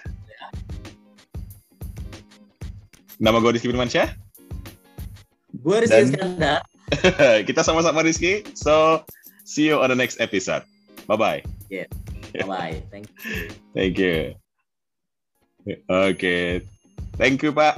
Nama 3.19 3.37
gue 3.41 3.51
Rizky 3.57 3.67
Firmansyah. 3.67 4.28
Gue 5.59 5.75
Rizky 5.79 5.95
Dan- 5.95 6.09
Iskandar 6.15 6.59
Kita 7.47 7.61
sama-sama 7.61 8.01
Rizky. 8.01 8.41
So, 8.57 9.05
see 9.45 9.69
you 9.69 9.77
on 9.77 9.93
the 9.93 9.97
next 9.99 10.17
episode. 10.17 10.65
Bye-bye. 11.05 11.45
bye 11.69 12.45
bye 12.45 12.77
thank 12.89 13.09
you 13.25 13.49
Thank 13.77 13.97
you. 14.01 14.33
Oke. 15.89 16.65
Thank 17.17 17.43
you, 17.45 17.51
Pak. 17.53 17.77